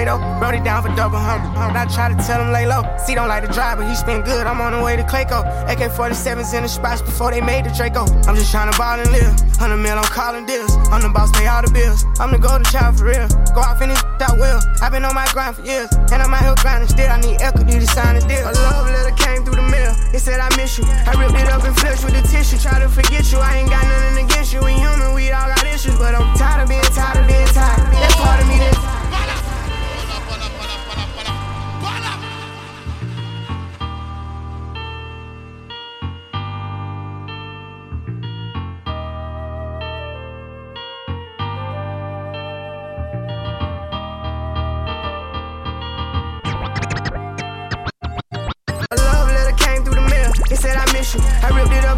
though. 0.05 0.19
Wrote 0.41 0.55
it 0.55 0.63
down 0.63 0.83
for 0.83 0.93
double 0.95 1.17
humble. 1.17 1.49
I 1.57 1.85
try 1.85 2.09
to 2.09 2.17
tell 2.25 2.41
him 2.41 2.51
lay 2.51 2.65
low. 2.65 2.83
See, 3.05 3.15
don't 3.15 3.27
like 3.27 3.45
to 3.45 3.51
drive, 3.51 3.77
but 3.77 3.87
he 3.87 3.95
spin 3.95 4.21
good. 4.21 4.45
I'm 4.47 4.59
on 4.61 4.73
the 4.73 4.81
way 4.83 4.95
to 4.95 5.03
Clayco. 5.03 5.45
AK 5.69 5.91
47s 5.91 6.53
in 6.53 6.63
the 6.63 6.69
spots 6.69 7.01
before 7.01 7.31
they 7.31 7.41
made 7.41 7.65
the 7.65 7.71
Draco. 7.71 8.05
I'm 8.27 8.35
just 8.35 8.51
trying 8.51 8.71
to 8.71 8.77
ball 8.77 8.99
and 8.99 9.11
live. 9.11 9.33
100 9.57 9.77
mil, 9.77 9.97
I'm 9.97 10.03
calling 10.05 10.45
deals. 10.45 10.75
I'm 10.91 11.01
the 11.01 11.09
boss, 11.09 11.31
pay 11.31 11.47
all 11.47 11.61
the 11.61 11.71
bills. 11.71 12.05
I'm 12.19 12.31
the 12.31 12.37
golden 12.37 12.65
child 12.65 12.97
for 12.97 13.05
real. 13.05 13.27
Go 13.53 13.61
in 13.81 13.89
this 13.89 14.01
that 14.19 14.33
will. 14.37 14.61
I've 14.81 14.91
been 14.91 15.05
on 15.05 15.13
my 15.13 15.25
grind 15.33 15.55
for 15.55 15.63
years. 15.63 15.89
And 16.11 16.21
I'm 16.21 16.33
out 16.33 16.41
here 16.41 16.55
grinding 16.61 16.89
still. 16.89 17.09
I 17.09 17.19
need 17.21 17.41
equity 17.41 17.79
to 17.79 17.87
sign 17.87 18.17
a 18.17 18.21
deal. 18.21 18.45
A 18.45 18.53
love 18.53 18.85
letter 18.89 19.15
came 19.15 19.45
through 19.45 19.57
the 19.57 19.67
mail. 19.67 19.93
It 20.13 20.19
said 20.19 20.39
I 20.39 20.49
miss 20.57 20.77
you. 20.77 20.85
I 20.85 21.13
ripped 21.17 21.37
it 21.37 21.49
up 21.49 21.63
and 21.63 21.75
flushed 21.77 22.03
with 22.05 22.13
the 22.13 22.23
tissue. 22.25 22.57
Try 22.57 22.79
to 22.79 22.89
forget 22.89 23.31
you. 23.31 23.39
I 23.39 23.57
ain't 23.57 23.69
got 23.69 23.85
nothing 23.85 24.25
against 24.25 24.53
you. 24.53 24.61
We 24.63 24.73
human, 24.73 25.13
we 25.13 25.31
all 25.31 25.47
got 25.47 25.65
issues. 25.65 25.97
But 25.97 26.15
I'm 26.15 26.25
tired 26.37 26.63
of 26.63 26.69
being 26.69 26.81
tired 26.93 27.17
of 27.21 27.27
being 27.27 27.47
tired. 27.53 27.81
That 27.93 28.11
part 28.17 28.41
of 28.41 28.47
me 28.47 28.57
that. 28.59 28.96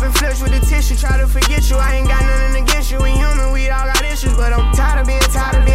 And 0.09 0.17
flushed 0.17 0.41
with 0.41 0.51
the 0.51 0.65
tissue. 0.65 0.95
Try 0.95 1.17
to 1.17 1.27
forget 1.27 1.69
you. 1.69 1.77
I 1.77 1.95
ain't 1.95 2.07
got 2.07 2.21
nothing 2.21 2.63
against 2.63 2.91
you. 2.91 3.01
We 3.01 3.11
human, 3.11 3.51
we 3.51 3.69
all 3.69 3.85
got 3.85 4.03
issues. 4.03 4.33
But 4.35 4.53
I'm 4.53 4.73
tired 4.73 5.01
of 5.01 5.07
being 5.07 5.19
tired 5.19 5.55
of 5.55 5.65
being 5.65 5.68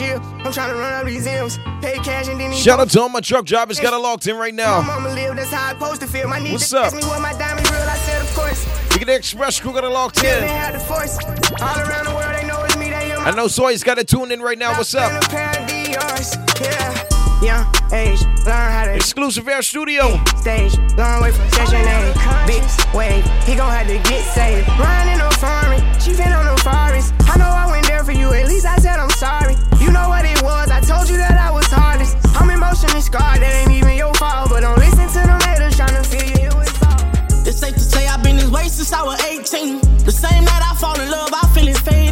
chill. 0.00 0.20
I'm 0.44 0.52
trying 0.52 0.70
to 0.70 0.76
run 0.76 0.92
up 0.94 1.06
these 1.06 1.26
M's, 1.26 1.58
pay 1.80 1.98
cash 1.98 2.28
and 2.28 2.40
then 2.40 2.52
Shout 2.52 2.80
out 2.80 2.90
to 2.90 3.00
all 3.02 3.08
my 3.08 3.20
truck 3.20 3.44
drivers. 3.44 3.78
Got 3.78 3.92
it 3.92 3.98
locked 3.98 4.26
in 4.26 4.36
right 4.36 4.54
now. 4.54 4.80
mama 4.80 5.10
live, 5.10 5.36
that's 5.36 5.50
how 5.50 5.68
I 5.68 5.72
supposed 5.72 6.00
to 6.00 6.06
feel. 6.06 6.28
My 6.28 6.38
knees 6.38 6.52
What's 6.52 6.72
up? 6.72 6.94
me 6.94 7.00
what 7.04 7.20
my 7.20 7.32
diamonds 7.34 7.70
real. 7.70 7.80
I 7.82 7.96
said, 7.98 8.22
of 8.22 8.34
course. 8.34 8.66
Look 8.92 9.02
at 9.02 9.06
the 9.06 9.14
express 9.14 9.60
crew. 9.60 9.72
Got 9.72 9.84
it 9.84 9.88
locked 9.88 10.24
in. 10.24 10.42
had 10.42 10.74
the 10.74 10.80
force. 10.80 11.18
All 11.60 11.78
around 11.78 12.06
the 12.06 12.14
world, 12.14 12.34
they 12.34 12.46
know 12.46 12.62
it's 12.64 12.76
me. 12.76 12.90
They 12.90 13.06
hear 13.06 13.18
my 13.18 13.26
I 13.26 13.30
know 13.32 13.48
Soy's 13.48 13.84
got 13.84 13.98
it 13.98 14.08
tuned 14.08 14.32
in 14.32 14.40
right 14.40 14.58
now. 14.58 14.76
What's 14.76 14.94
up? 14.94 15.10
pair 15.28 15.50
of 15.50 15.68
Dior's. 15.68 16.36
Yeah. 16.60 17.06
Young 17.42 17.66
age, 17.94 18.20
learn 18.44 18.70
how 18.72 18.84
to 18.84 18.94
Exclusive 18.94 19.48
Air 19.48 19.62
Studio. 19.62 20.18
stage. 20.36 20.76
Long 20.96 21.22
way 21.22 21.32
from 21.32 21.48
session 21.50 21.80
A. 21.80 22.46
Big 22.46 22.62
wave, 22.94 23.24
he 23.44 23.54
gon' 23.54 23.70
have 23.70 23.86
to 23.86 23.98
get 24.08 24.22
saved. 24.34 24.68
Riding 24.78 25.12
in 25.12 25.18
no 25.18 25.30
foreign, 25.42 25.80
she 26.00 26.16
been 26.16 26.32
on 26.32 26.46
the 26.46 26.60
forest. 26.62 27.12
I 27.28 27.36
know 27.38 27.48
I 27.48 27.70
went 27.70 27.86
there 27.86 28.04
for 28.04 28.12
you, 28.12 28.32
at 28.32 28.46
least 28.46 28.66
I 28.66 28.76
said 28.78 28.98
I'm 28.98 29.10
sorry. 29.10 29.54
You 29.80 29.90
know 29.92 30.08
what 30.08 30.24
it 30.24 30.42
was, 30.42 30.70
I 30.70 30.80
told 30.80 31.08
you 31.08 31.16
that 31.16 31.36
I 31.38 31.50
was 31.50 31.66
hardest. 31.66 32.16
I'm 32.36 32.50
emotionally 32.50 33.00
scarred, 33.00 33.40
that 33.40 33.52
ain't 33.62 33.72
even 33.72 33.96
your 33.96 34.14
fault. 34.14 34.50
But 34.50 34.60
don't 34.60 34.78
listen 34.78 35.06
to 35.08 35.20
them 35.26 35.40
haters 35.40 35.76
tryna 35.76 36.04
feel 36.06 36.28
you. 36.42 36.50
It 36.60 37.48
It's 37.48 37.58
safe 37.58 37.74
to 37.74 37.80
say 37.80 38.06
I've 38.06 38.22
been 38.22 38.36
this 38.36 38.50
way 38.50 38.68
since 38.68 38.92
I 38.92 39.02
was 39.02 39.20
18. 39.24 39.80
The 40.04 40.12
same 40.12 40.44
night 40.44 40.62
I 40.64 40.74
fall 40.76 40.98
in 41.00 41.10
love, 41.10 41.30
I 41.32 41.46
feel 41.54 41.68
it 41.68 41.78
fading. 41.78 42.09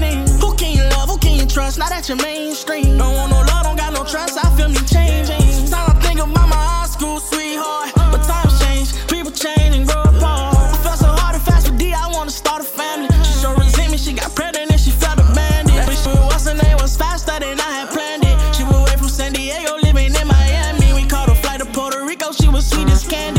Trust? 1.69 1.79
Not 1.79 1.93
at 1.93 2.09
your 2.09 2.17
mainstream. 2.17 2.97
Don't 2.97 3.15
want 3.15 3.31
no 3.31 3.41
love, 3.41 3.65
don't 3.65 3.77
got 3.77 3.93
no 3.93 4.03
trust. 4.03 4.43
I 4.43 4.49
feel 4.57 4.71
me 4.71 4.81
changing. 4.89 5.69
Time 5.69 5.91
I 5.91 5.95
think 6.01 6.19
about 6.19 6.49
my 6.49 6.57
high 6.57 6.87
school 6.87 7.21
sweetheart. 7.21 7.93
But 7.95 8.23
times 8.23 8.59
change, 8.59 8.89
people 9.07 9.31
change 9.31 9.77
and 9.77 9.87
grow 9.87 10.01
apart. 10.01 10.57
I 10.57 10.77
felt 10.83 10.99
so 10.99 11.09
hard 11.09 11.35
and 11.35 11.45
fast 11.45 11.69
with 11.69 11.79
D, 11.79 11.93
I 11.93 12.09
wanna 12.09 12.31
start 12.31 12.63
a 12.63 12.65
family. 12.65 13.09
She 13.23 13.33
sure 13.41 13.55
resent 13.55 13.91
me, 13.91 13.99
she 13.99 14.15
got 14.15 14.35
pregnant 14.35 14.71
and 14.71 14.81
she 14.81 14.93
felt 14.93 15.19
abandoned. 15.19 15.85
But 15.85 15.97
she 15.97 16.09
what's 16.09 16.47
her 16.49 16.55
name 16.55 16.79
was 16.81 16.97
faster 16.97 17.39
than 17.39 17.61
I 17.61 17.71
had 17.77 17.91
planned 17.91 18.25
it. 18.25 18.37
She 18.57 18.65
was 18.65 18.77
away 18.77 18.97
from 18.97 19.11
San 19.11 19.35
Diego, 19.35 19.77
living 19.83 20.15
in 20.15 20.27
Miami. 20.27 20.95
We 20.95 21.05
caught 21.07 21.29
a 21.29 21.35
flight 21.35 21.61
to 21.61 21.67
Puerto 21.67 22.03
Rico, 22.07 22.33
she 22.33 22.49
was 22.49 22.65
sweet 22.65 22.89
as 22.89 23.07
candy. 23.07 23.38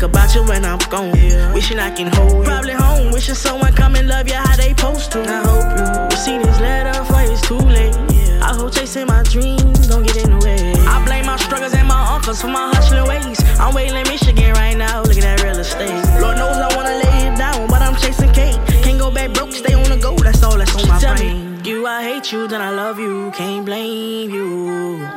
think 0.00 0.12
about 0.12 0.34
you 0.34 0.42
when 0.44 0.64
I'm 0.64 0.78
gone. 0.90 1.14
Yeah. 1.16 1.52
Wishing 1.52 1.78
I 1.78 1.90
can 1.90 2.08
hold 2.14 2.32
you. 2.32 2.42
Probably 2.44 2.72
home, 2.72 3.12
wishing 3.12 3.34
someone 3.34 3.72
come 3.74 3.96
and 3.96 4.08
love 4.08 4.28
you 4.28 4.34
how 4.34 4.56
they 4.56 4.72
post 4.74 5.12
to. 5.12 5.20
I 5.20 5.42
hope 5.44 6.12
you 6.12 6.16
see 6.16 6.38
this 6.38 6.60
letter 6.60 7.04
for 7.04 7.20
it's 7.20 7.42
too 7.46 7.58
late. 7.58 7.94
Yeah. 8.10 8.48
I 8.48 8.54
hope 8.54 8.72
chasing 8.72 9.06
my 9.06 9.22
dreams 9.24 9.88
don't 9.88 10.04
get 10.06 10.16
in 10.24 10.30
the 10.30 10.38
way. 10.44 10.72
I 10.86 11.04
blame 11.04 11.26
my 11.26 11.36
struggles 11.36 11.74
and 11.74 11.86
my 11.86 12.14
uncles 12.14 12.40
for 12.40 12.48
my 12.48 12.72
hustling 12.74 13.06
ways. 13.08 13.38
I'm 13.60 13.74
waiting 13.74 13.96
in 13.96 14.06
Michigan 14.08 14.52
right 14.52 14.76
now, 14.76 15.02
looking 15.02 15.24
at 15.24 15.42
real 15.42 15.58
estate. 15.58 16.02
Lord 16.20 16.36
knows 16.38 16.56
I 16.56 16.74
wanna 16.76 16.96
lay 17.04 17.28
it 17.28 17.36
down, 17.36 17.68
but 17.68 17.82
I'm 17.82 17.96
chasing 17.96 18.32
cake. 18.32 18.58
Can't 18.84 18.98
go 18.98 19.10
back 19.10 19.32
broke, 19.34 19.52
stay 19.52 19.74
on 19.74 19.84
the 19.84 19.98
go. 19.98 20.16
That's 20.16 20.42
all 20.42 20.56
that's 20.56 20.74
on 20.76 20.88
my 20.88 20.98
brain. 20.98 21.60
You, 21.64 21.86
I 21.86 22.02
hate 22.02 22.32
you, 22.32 22.48
then 22.48 22.62
I 22.62 22.70
love 22.70 22.98
you. 22.98 23.30
Can't 23.32 23.66
blame 23.66 24.30
you 24.30 25.09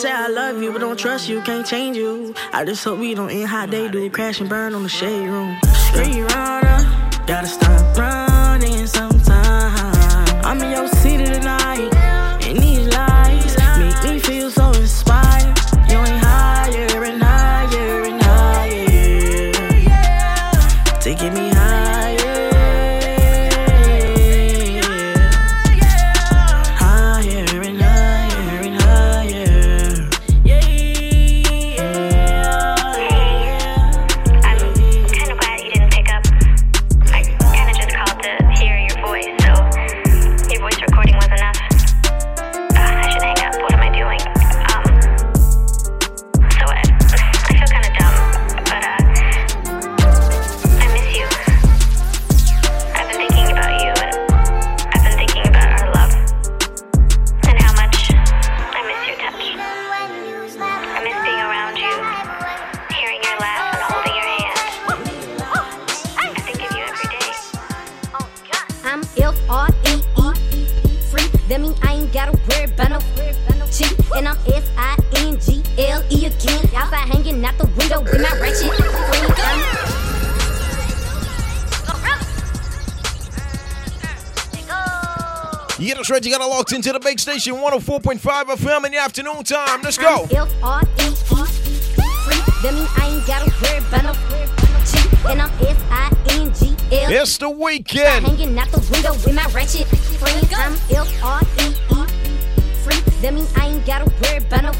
say 0.00 0.10
I 0.10 0.28
love 0.28 0.62
you, 0.62 0.72
but 0.72 0.78
don't 0.78 0.98
trust 0.98 1.28
you, 1.28 1.42
can't 1.42 1.66
change 1.66 1.94
you. 1.94 2.34
I 2.54 2.64
just 2.64 2.82
hope 2.82 2.98
we 2.98 3.14
don't 3.14 3.28
end 3.28 3.48
how 3.48 3.66
they 3.66 3.86
do. 3.88 4.08
Crash 4.08 4.40
and 4.40 4.48
burn 4.48 4.74
on 4.74 4.82
the 4.82 4.88
shade 4.88 5.28
room. 5.28 5.58
Street 5.88 6.22
runner, 6.22 6.78
gotta 7.26 7.46
stop 7.46 7.98
running. 7.98 8.86
Some 8.86 9.09
Fennel. 72.80 73.00
cheat. 73.68 73.92
and 74.16 74.28
I'm 74.28 74.38
S 74.46 74.70
I 74.76 74.96
N 75.16 75.38
G 75.38 75.62
L 75.78 76.02
E 76.10 76.26
again. 76.26 76.64
Outside 76.74 77.08
hanging 77.08 77.44
out 77.44 77.58
the 77.58 77.66
window 77.76 78.00
with 78.00 78.20
my 78.20 78.32
ratchet. 78.40 78.70
You 85.78 85.86
get 85.86 85.98
us 85.98 86.10
ready, 86.10 86.28
you 86.28 86.36
got 86.36 86.46
locked 86.46 86.72
into 86.72 86.92
the 86.92 87.00
big 87.00 87.18
station 87.18 87.54
104.5 87.54 88.18
FM 88.20 88.84
in 88.84 88.92
the 88.92 88.98
afternoon 88.98 89.42
time. 89.44 89.80
Let's 89.82 89.96
go. 89.96 90.26
It's 96.92 97.38
the 97.38 97.48
weekend. 97.50 98.26
Hanging 98.26 98.58
out 98.58 98.68
the 98.70 98.80
window 98.90 99.12
with 99.12 99.34
my 99.34 99.46
ratchet. 99.52 99.86
I'm 100.54 100.76
that 103.20 103.34
mean 103.34 103.46
I 103.54 103.66
ain't 103.66 103.84
gotta 103.84 104.10
worry 104.22 104.38
about 104.38 104.62
no 104.64 104.72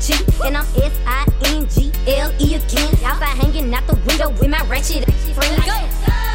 cheat. 0.00 0.22
And 0.44 0.56
I'm 0.56 0.64
S 0.76 0.98
I 1.06 1.26
N 1.44 1.68
G 1.68 1.92
L 2.06 2.32
E 2.40 2.54
again. 2.54 2.94
Outside 3.04 3.36
hanging 3.36 3.74
out 3.74 3.86
the 3.86 3.96
window 4.06 4.30
with 4.30 4.48
my 4.48 4.62
ratchet 4.64 5.04
friends. 5.34 5.66
Go. 5.66 6.25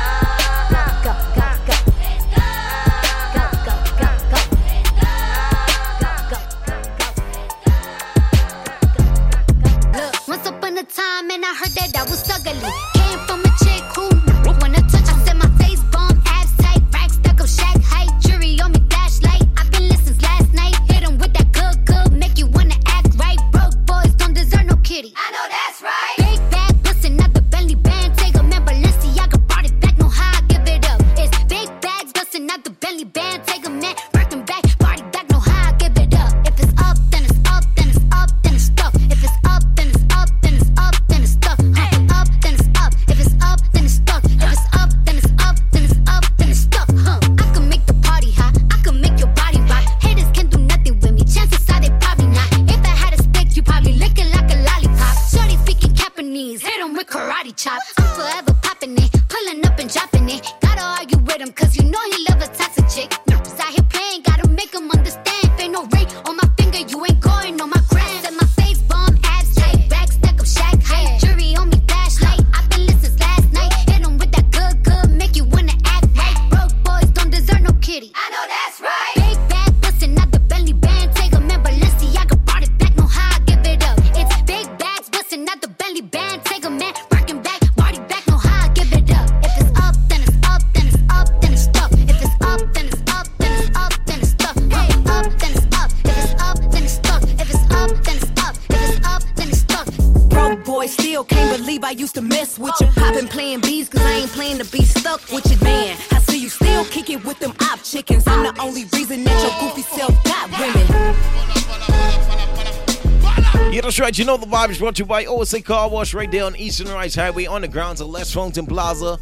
Yeah, 113.72 113.80
that's 113.80 114.02
right. 114.02 114.20
You 114.20 114.26
know 114.26 114.36
the 114.36 114.46
vibe 114.46 114.70
is 114.72 114.80
brought 114.80 114.96
to 114.98 115.04
you 115.04 115.06
by 115.06 115.24
OSA 115.24 115.62
Car 115.62 115.90
Wash 115.90 116.14
right 116.14 116.30
there 116.30 116.44
on 116.44 116.58
East 116.58 116.80
Sunrise 116.80 117.16
Highway 117.16 117.46
on 117.46 117.62
the 117.62 117.70
grounds 117.70 118.02
of 118.02 118.10
Les 118.10 118.30
Fountain 118.34 118.66
Plaza. 118.66 119.18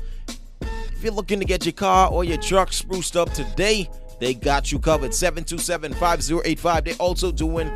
If 0.60 1.04
you're 1.04 1.14
looking 1.14 1.38
to 1.39 1.45
get 1.45 1.68
your 1.68 1.74
car 1.74 2.10
or 2.10 2.24
your 2.24 2.38
truck 2.38 2.74
spruced 2.74 3.16
up 3.16 3.32
today, 3.32 3.88
they 4.20 4.34
got 4.34 4.72
you 4.72 4.80
covered. 4.80 5.14
727 5.14 5.93
5085. 5.93 6.84
They're 6.84 6.95
also 6.95 7.32
doing 7.32 7.72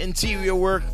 interior 0.00 0.54
work, 0.54 0.84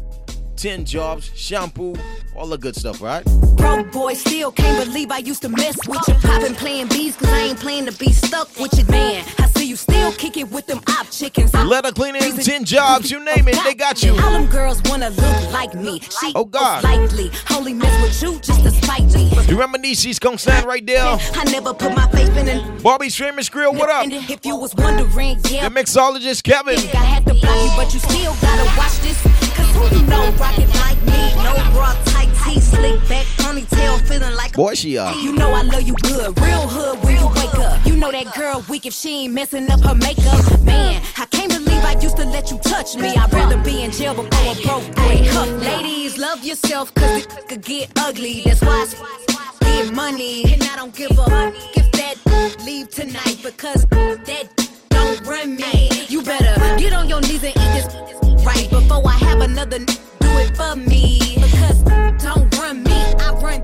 10 0.56 0.84
jobs, 0.84 1.30
shampoo, 1.34 1.94
all 2.36 2.46
the 2.46 2.58
good 2.58 2.76
stuff, 2.76 3.00
right? 3.00 3.24
Broke 3.56 3.90
boy, 3.92 4.14
still 4.14 4.52
can't 4.52 4.84
believe 4.86 5.10
I 5.10 5.18
used 5.18 5.42
to 5.42 5.48
mess 5.48 5.76
with 5.88 6.00
you. 6.08 6.14
Poppin' 6.14 6.54
playing 6.54 6.88
bees, 6.88 7.16
cause 7.16 7.28
I 7.28 7.40
ain't 7.40 7.58
playing 7.58 7.86
to 7.86 7.92
be 7.92 8.12
stuck 8.12 8.48
with 8.58 8.76
you, 8.78 8.84
man. 8.86 9.24
I 9.38 9.46
see 9.48 9.66
you 9.66 9.76
still 9.76 10.12
kick 10.12 10.36
it 10.36 10.50
with 10.50 10.66
them 10.66 10.80
op 10.88 11.10
chickens. 11.10 11.52
Letter 11.54 11.92
cleaning, 11.92 12.36
10 12.36 12.64
jobs, 12.64 13.10
you 13.10 13.24
name 13.24 13.48
it, 13.48 13.56
they 13.64 13.74
got 13.74 14.02
you. 14.02 14.12
All 14.12 14.32
them 14.32 14.46
girls 14.46 14.82
wanna 14.84 15.10
look 15.10 15.52
like 15.52 15.74
me. 15.74 16.00
She 16.00 16.32
oh, 16.34 16.44
God. 16.44 16.84
likely, 16.84 17.30
holy 17.46 17.74
mess 17.74 18.02
with 18.02 18.22
you 18.22 18.38
just 18.40 18.62
to 18.62 18.70
spite 18.70 19.12
me. 19.14 19.30
You 19.46 19.58
remember 19.58 19.78
Nishi's 19.78 20.18
gonna 20.18 20.38
stand 20.38 20.66
right 20.66 20.86
there? 20.86 21.02
I 21.02 21.44
never 21.50 21.74
put 21.74 21.94
my 21.94 22.08
faith 22.08 22.36
in 22.36 22.48
it. 22.48 22.82
Barbie's 22.82 23.16
Famous 23.16 23.48
Grill, 23.48 23.72
what 23.72 23.90
up? 23.90 24.06
If 24.08 24.44
you 24.44 24.56
was 24.56 24.74
wondering, 24.74 25.38
yeah. 25.48 25.68
The 25.68 25.74
mixologist, 25.74 26.42
Kevin. 26.42 26.78
I 26.78 27.04
had 27.04 27.26
to 27.26 27.34
block 27.34 27.56
you, 27.56 27.70
but 27.76 27.92
you 27.94 28.00
still 28.00 28.34
gotta 28.40 28.64
watch 28.76 28.98
this. 29.00 29.51
Cause 29.72 29.90
who 29.90 29.96
you 29.98 30.06
know 30.06 30.30
rockin' 30.32 30.68
like 30.70 31.00
me? 31.02 31.34
No 31.36 31.54
bra, 31.72 31.94
tight 32.06 32.28
tee, 32.44 32.60
slick 32.60 33.00
back, 33.08 33.26
ponytail, 33.38 34.00
feeling 34.06 34.34
like 34.34 34.52
Boy, 34.54 34.74
she 34.74 34.98
uh 34.98 35.14
You 35.16 35.32
know 35.32 35.52
I 35.52 35.62
love 35.62 35.82
you 35.82 35.94
good, 35.94 36.38
real 36.40 36.66
hood 36.68 37.02
when 37.04 37.16
you 37.16 37.26
wake 37.28 37.54
up. 37.54 37.84
You 37.86 37.96
know 37.96 38.10
that 38.10 38.34
girl 38.34 38.64
weak 38.68 38.86
if 38.86 38.92
she 38.92 39.24
ain't 39.24 39.34
messing 39.34 39.70
up 39.70 39.80
her 39.80 39.94
makeup. 39.94 40.60
Man, 40.62 41.02
I 41.16 41.26
can't 41.26 41.52
believe 41.52 41.84
I 41.84 41.98
used 42.00 42.16
to 42.16 42.24
let 42.24 42.50
you 42.50 42.58
touch 42.58 42.96
me. 42.96 43.14
I'd 43.14 43.32
rather 43.32 43.58
be 43.58 43.82
in 43.82 43.90
jail 43.90 44.14
before 44.14 44.52
a 44.52 44.62
broke 44.62 44.94
boy 44.96 45.28
cuff. 45.30 45.48
Ladies, 45.62 46.18
love 46.18 46.44
yourself, 46.44 46.92
cause 46.94 47.26
it 47.26 47.48
could 47.48 47.62
get 47.62 47.90
ugly. 47.96 48.42
That's 48.44 48.62
why 48.62 48.86
I 49.30 49.54
get 49.60 49.94
money, 49.94 50.52
and 50.52 50.62
I 50.62 50.76
don't 50.76 50.94
give 50.94 51.12
a 51.12 51.52
give 51.74 51.90
that 51.92 52.62
leave 52.64 52.90
tonight 52.90 53.38
because 53.42 53.86
that 53.86 54.44
don't 54.90 55.26
run 55.26 55.56
me. 55.56 56.06
You 56.08 56.22
better 56.22 56.54
get 56.78 56.92
on 56.92 57.08
your 57.08 57.20
knees 57.20 57.42
and 57.42 57.56
eat 57.56 57.72
this 57.74 58.21
right 58.44 58.68
before 58.70 59.02
I 59.06 59.16
have 59.26 59.40
another 59.40 59.76
n- 59.76 59.86
do 59.86 60.28
it 60.42 60.56
for 60.56 60.76
me. 60.76 61.36
Because 61.36 61.82
don't 62.22 62.52
run 62.58 62.82
me, 62.84 62.92
I 62.92 63.30
run. 63.42 63.62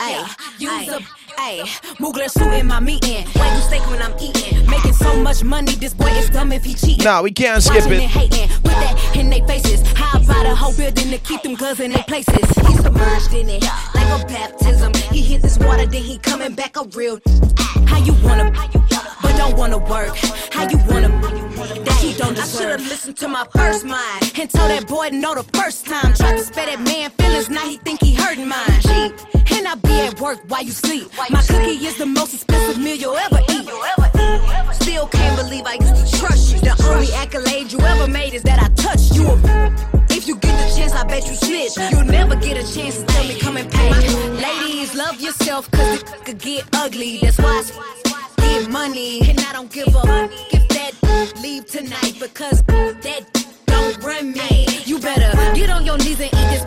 Ay, 0.00 0.28
use 0.58 0.88
a 0.88 1.00
Ay, 1.44 1.64
Mugler 1.98 2.30
suit 2.30 2.52
in 2.52 2.68
my 2.68 2.78
meeting. 2.78 3.26
Why 3.34 3.52
you 3.52 3.60
steak 3.62 3.84
when 3.90 4.00
I'm 4.00 4.14
eating? 4.20 4.64
Making 4.70 4.92
so 4.92 5.16
much 5.16 5.42
money, 5.42 5.74
this 5.74 5.92
boy 5.92 6.10
is 6.10 6.30
dumb 6.30 6.52
if 6.52 6.62
he 6.62 6.74
cheating. 6.74 7.02
Nah, 7.04 7.20
we 7.20 7.32
can't 7.32 7.60
skip 7.60 7.82
Watching 7.82 8.02
it. 8.02 8.10
hating, 8.10 8.48
put 8.62 8.76
that 8.82 9.16
in 9.16 9.28
their 9.28 9.44
faces. 9.44 9.82
How 9.96 10.20
about 10.20 10.46
a 10.46 10.54
whole 10.54 10.72
building 10.76 11.10
to 11.10 11.18
keep 11.18 11.42
them 11.42 11.56
guns 11.56 11.80
in 11.80 11.90
their 11.90 12.04
places? 12.04 12.46
He's 12.68 12.80
submerged 12.80 13.34
in 13.34 13.48
it, 13.48 13.64
like 13.92 14.06
a 14.20 14.24
baptism. 14.26 14.94
He 15.10 15.20
hit 15.20 15.42
this 15.42 15.58
water, 15.58 15.84
then 15.84 16.02
he 16.02 16.16
coming 16.18 16.54
back 16.54 16.76
a 16.76 16.84
real. 16.96 17.18
How 17.88 17.98
you 17.98 18.14
wanna, 18.22 18.52
but 19.20 19.36
don't 19.36 19.56
wanna 19.56 19.78
work? 19.78 20.14
How 20.52 20.68
you 20.70 20.78
wanna, 20.86 21.08
that 21.08 21.98
he 22.00 22.14
don't 22.16 22.36
deserve? 22.36 22.60
I 22.60 22.76
should've 22.76 22.88
listened 22.88 23.16
to 23.16 23.26
my 23.26 23.44
first 23.52 23.84
mind 23.84 24.32
and 24.38 24.48
told 24.48 24.70
that 24.70 24.86
boy 24.86 25.08
no 25.12 25.34
the 25.34 25.42
first 25.58 25.86
time. 25.86 26.14
Tried 26.14 26.36
to 26.36 26.44
spare 26.44 26.66
that 26.66 26.80
man 26.80 27.10
feelings, 27.10 27.50
now 27.50 27.66
he 27.68 27.78
think 27.78 28.00
he 28.00 28.14
hurting 28.14 28.46
mine. 28.46 29.12
And 29.54 29.68
I 29.68 29.74
be 29.74 30.00
at 30.00 30.18
work 30.18 30.38
while 30.48 30.62
you 30.62 30.70
sleep. 30.70 31.08
My 31.32 31.40
cookie 31.42 31.84
is 31.86 31.96
the 31.96 32.06
most 32.06 32.34
expensive 32.34 32.78
meal 32.78 32.96
you'll 32.96 33.16
ever 33.16 33.40
eat. 33.48 33.66
Still 34.74 35.06
can't 35.06 35.36
believe 35.40 35.64
I 35.64 35.78
used 35.80 35.96
to 35.96 36.18
trust 36.18 36.52
you. 36.52 36.60
The 36.60 36.74
only 36.90 37.12
accolade 37.14 37.72
you 37.72 37.80
ever 37.80 38.06
made 38.06 38.34
is 38.34 38.42
that 38.42 38.58
I 38.62 38.68
touched 38.74 39.14
you. 39.14 39.26
If 40.14 40.28
you 40.28 40.36
get 40.36 40.54
the 40.60 40.76
chance, 40.76 40.92
I 40.92 41.04
bet 41.04 41.26
you 41.26 41.34
snitch. 41.34 41.76
You'll 41.90 42.04
never 42.04 42.36
get 42.36 42.56
a 42.58 42.74
chance 42.74 42.98
to 42.98 43.06
tell 43.06 43.24
me 43.24 43.38
come 43.40 43.56
and 43.56 43.70
pay. 43.70 43.90
Ladies, 44.46 44.94
love 44.94 45.20
yourself, 45.20 45.70
cause 45.70 46.02
it 46.02 46.24
could 46.24 46.38
get 46.38 46.64
ugly. 46.74 47.18
That's 47.22 47.38
why 47.38 47.62
I 47.64 48.60
get 48.60 48.70
money, 48.70 49.28
and 49.28 49.40
I 49.40 49.52
don't 49.52 49.72
give 49.72 49.96
up. 49.96 50.30
give 50.50 50.68
that 50.68 51.32
leave 51.42 51.66
tonight 51.66 52.16
because 52.20 52.62
that 52.62 53.41
run 54.00 54.32
me. 54.32 54.66
You 54.84 54.98
better 54.98 55.32
get 55.54 55.70
on 55.70 55.84
your 55.84 55.98
knees 55.98 56.20
and 56.20 56.32
eat 56.32 56.48
this 56.50 56.64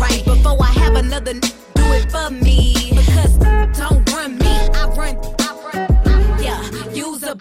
right 0.00 0.24
before 0.24 0.56
I 0.62 0.72
have 0.82 0.94
another 0.96 1.34
do 1.34 1.50
it 1.76 2.10
for 2.10 2.30
me. 2.30 2.90
Because 2.90 3.36
don't 3.78 4.08
run 4.12 4.38
me, 4.38 4.68
I 4.74 4.84
run, 4.96 5.16
I 5.40 5.70
run. 5.72 6.42
Yeah, 6.42 6.62
use 6.92 7.22
a, 7.22 7.36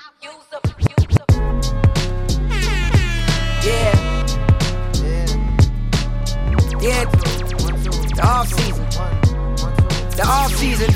Yeah. 3.63 3.95
Yeah. 6.81 7.05
The 8.15 8.21
off 8.23 8.47
season. 8.47 8.85
The 10.15 10.23
off 10.25 10.51
season. 10.55 10.93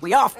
We 0.00 0.14
off. 0.14 0.36